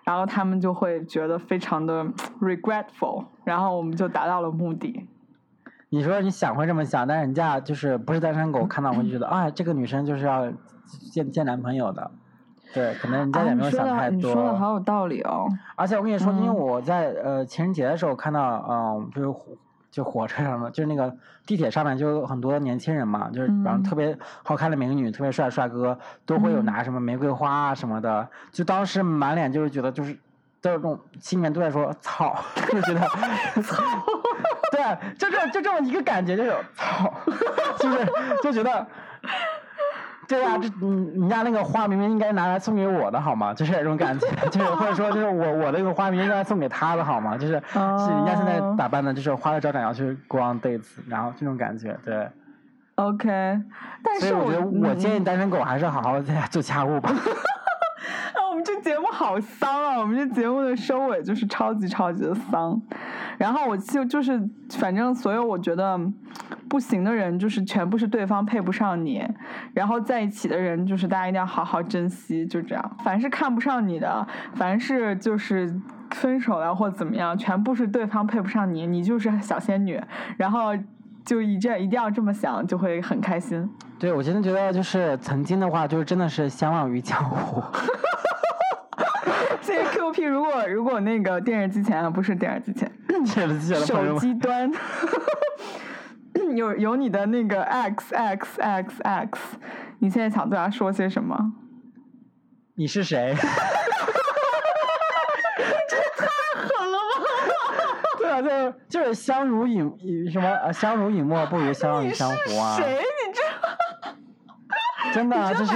[0.04, 2.04] 然后他们就会觉得非常的
[2.40, 5.08] regretful，然后我们就达到了目的。
[5.88, 10.52] 你说你想会这么想，但人家就是不是单身狗， 看到会觉得啊，这个女生就是要
[11.10, 12.08] 见见男朋友的，
[12.72, 14.16] 对，可能人家也没有想太多。
[14.16, 15.48] 你说的好有道理哦。
[15.74, 19.28] 而且我跟你说，因为我在呃情人节的时候看到，嗯，就是。
[19.92, 21.14] 就火车上的，就是那个
[21.46, 28.26] 地铁上面，就有很多年轻人嘛，就是然后特别好看的美女，特别帅的帅哥，都会有拿什么玫瑰花啊什么的。
[28.50, 30.18] 就当时满脸就是觉得就是，
[30.60, 32.34] 都有这种心里面都在说操，
[32.70, 33.00] 就觉得
[33.62, 33.84] 操，
[34.72, 37.12] 对，就这就这么一个感觉，就是操，
[37.78, 38.08] 就是
[38.42, 38.84] 就觉得。
[40.32, 43.52] 对呀，这你你家那个花明明应该拿来送给我的好吗？
[43.54, 47.36] 就是这种感觉， 就是或者说就是我我那个花明明应该送给他的好吗？
[47.36, 52.28] 就是是人家现在打扮的，就是花枝招展要去 go on dates，然后这种感觉，对。
[52.96, 53.28] OK，
[54.04, 57.10] 但是我觉得我建议单身狗还是好好在家做家务吧。
[58.64, 59.98] 这节目好丧啊！
[60.00, 62.80] 我们这节目的收尾就是超级超级的丧。
[63.38, 64.40] 然后我就就是，
[64.70, 65.98] 反正所有我觉得
[66.68, 69.26] 不行的人，就是全部是对方配不上你。
[69.74, 72.96] 然后在一起的人，就是大家一定要好好珍惜，就这样。
[73.04, 75.74] 凡是看不上你的，凡是就是
[76.10, 80.00] 分手了或怎么样，全部是对方配不上你，你就是小仙女。
[80.36, 80.70] 然后
[81.24, 83.68] 就一这一定要这么想，就会很开心。
[83.98, 87.62] 对，我真的觉得就是曾经的话，就是真的是相忘于江湖。
[89.62, 92.90] 这个 Q P 如果如果那个电视机前啊，不是电视机前，
[93.86, 94.70] 手机端，
[96.56, 99.40] 有有你的那个 X X X X，
[100.00, 101.36] 你现在想对他说些什么？
[102.74, 103.34] 你是谁？
[105.88, 107.24] 这太狠了吧！
[108.18, 108.48] 对啊，就
[108.88, 112.76] 就是相濡以以什么呃相濡以沫不如相忘于江湖啊！
[112.76, 112.98] 谁？
[112.98, 113.42] 你这？
[115.12, 115.72] 真的，就是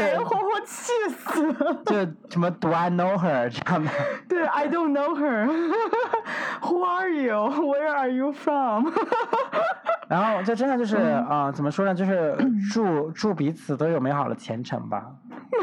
[0.66, 1.54] 气死。
[1.86, 1.96] 就
[2.28, 3.90] 什么 Do I know her 这样的？
[4.28, 5.46] 对，I don't know her。
[6.60, 7.34] Who are you?
[7.34, 8.92] Where are you from?
[10.08, 11.94] 然后就真的就是啊，怎么说呢？
[11.94, 12.36] 就是
[12.72, 15.04] 祝祝彼此都有美好的前程吧。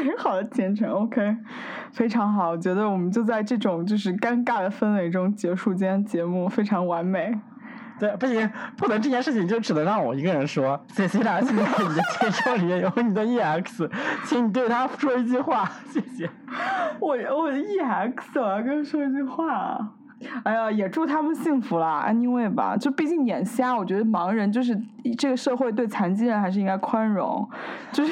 [0.02, 1.36] 美好的前程，OK，
[1.92, 2.50] 非常好。
[2.50, 7.38] 我觉得我们就在这种就是尴尬的氛围中结束今天节目，非常完美。
[7.98, 10.78] 对，不行，不能这件事情就只能让我一个人说。
[10.88, 13.90] c c 俩现在你的 介绍里面有你的 EX，
[14.24, 16.28] 请你对他说一句话，谢谢。
[16.98, 19.78] 我我的 EX，我要跟他说一句话。
[20.42, 22.76] 哎呀，也祝他们幸福啦，Anyway 吧。
[22.76, 24.78] 就毕竟眼瞎，我觉得盲人就是
[25.18, 27.46] 这个社会对残疾人还是应该宽容，
[27.92, 28.10] 就是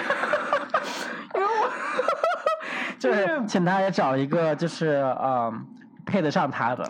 [1.34, 1.70] 因为我
[2.98, 5.66] 就是请他也找一个就是嗯
[6.04, 6.88] 配得上他的。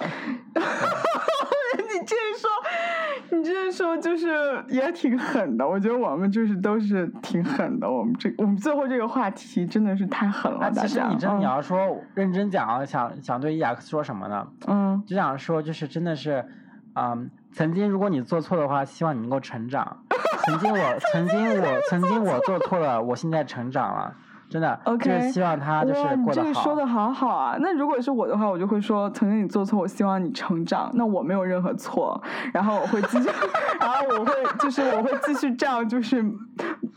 [3.43, 7.91] 你这样说就是也挺狠的，我觉得我们就是都是挺狠的。
[7.91, 14.47] 我们这我们最后这个话题真的是太狠了，其实你真你要说认真讲，想想对 EX 说什么呢？
[14.69, 16.45] 嗯，就想说就是真的是，
[16.95, 20.05] 嗯，曾经如果你做错的话，希望你能够成长。
[20.47, 24.15] 曾经我曾经我曾经我做错了，我现在成长了。
[24.53, 26.17] 真的，就是希望他就是过得好。
[26.17, 27.57] 你这个说的好好啊！
[27.59, 30.91] 那如果是我的话，我就会说，曾经你做错，我希望你成长。
[30.93, 32.23] 那我没有任何错，
[32.53, 33.31] 然后我会继续，
[33.81, 36.23] 然后我会就是我会继续这样，就是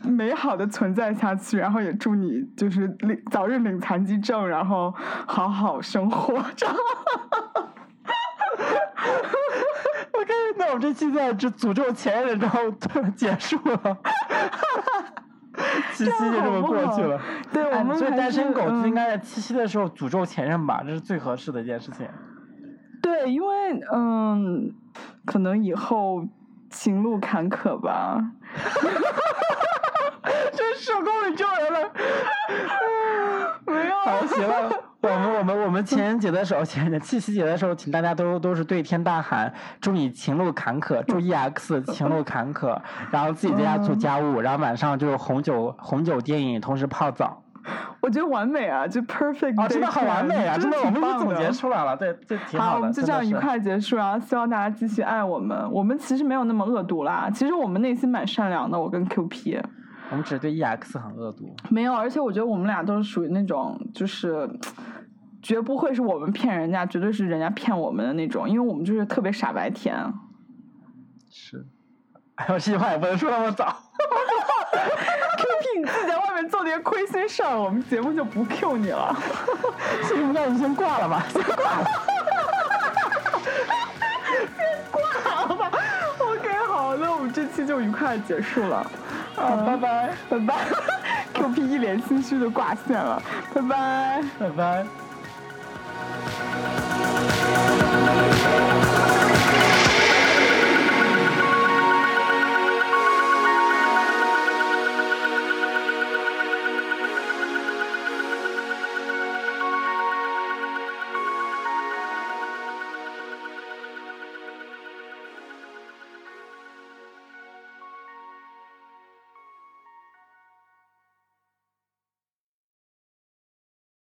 [0.02, 1.56] 美好的存在下去。
[1.56, 4.92] 然后也祝你就是领早日领残疾证，然后
[5.26, 6.34] 好好生活。
[6.54, 6.76] 这样。
[10.12, 12.58] OK，那我们这期在这诅咒前任之后
[13.16, 13.98] 结束了。
[15.94, 17.20] 七夕就这么过去了。
[17.52, 19.06] 对，我们所以单身狗就应该。
[19.06, 22.08] 在七夕的时候诅咒前任吧，这是最合适的一件事情。
[23.00, 24.74] 对，因为嗯，
[25.24, 26.26] 可能以后
[26.70, 28.20] 情路坎坷吧。
[30.52, 31.90] 真受够你救人了。
[33.66, 33.94] 没有。
[34.04, 34.70] 好，行了，
[35.06, 42.78] 我们我们我们情人节的时候，情人节七夕节的时候，请大家都都是对天大喊，祝你情路坎坷，祝 EX 情路坎坷，
[43.10, 47.42] 然后自己在家做家务，然后晚上就是红酒 红酒电影，同时泡澡。
[48.00, 49.60] 我觉得完美啊，就 perfect。
[49.60, 50.56] 哦，真的好完美啊！
[50.56, 52.76] 真的，我们总结出来了，对，这挺好的。
[52.76, 55.68] 我们就这样愉快结束，然后希望大家继续爱我们。
[55.72, 58.78] 我们其实没有那么恶毒啦，其实我们内心蛮善良的。
[58.78, 59.60] 我跟 QP，
[60.10, 61.56] 我们只是对 EX 很恶毒。
[61.68, 64.48] 没有，而且我觉得我们俩都是属于那种，就是
[65.46, 69.94] 绝不会是我们骗人家，绝对是人家骗我们的那种，因为我们就是特别傻白甜。
[71.30, 71.64] 是，
[72.34, 73.64] 哎呦，这句话也不能说那么早。
[75.38, 79.14] Q P，你自己在外面做点亏心事儿，我们节目就不 Q 你了。
[80.08, 81.24] 行，那我们先挂了吧。
[81.30, 81.40] 先
[84.90, 85.70] 挂了吧。
[86.18, 88.84] OK，好，那我们这期就愉快结束了。
[89.36, 90.54] 好，拜拜，拜拜。
[91.34, 93.22] Q P 一脸心虚的挂线了，
[93.54, 94.84] 拜拜，拜拜。
[96.08, 98.05] Thank you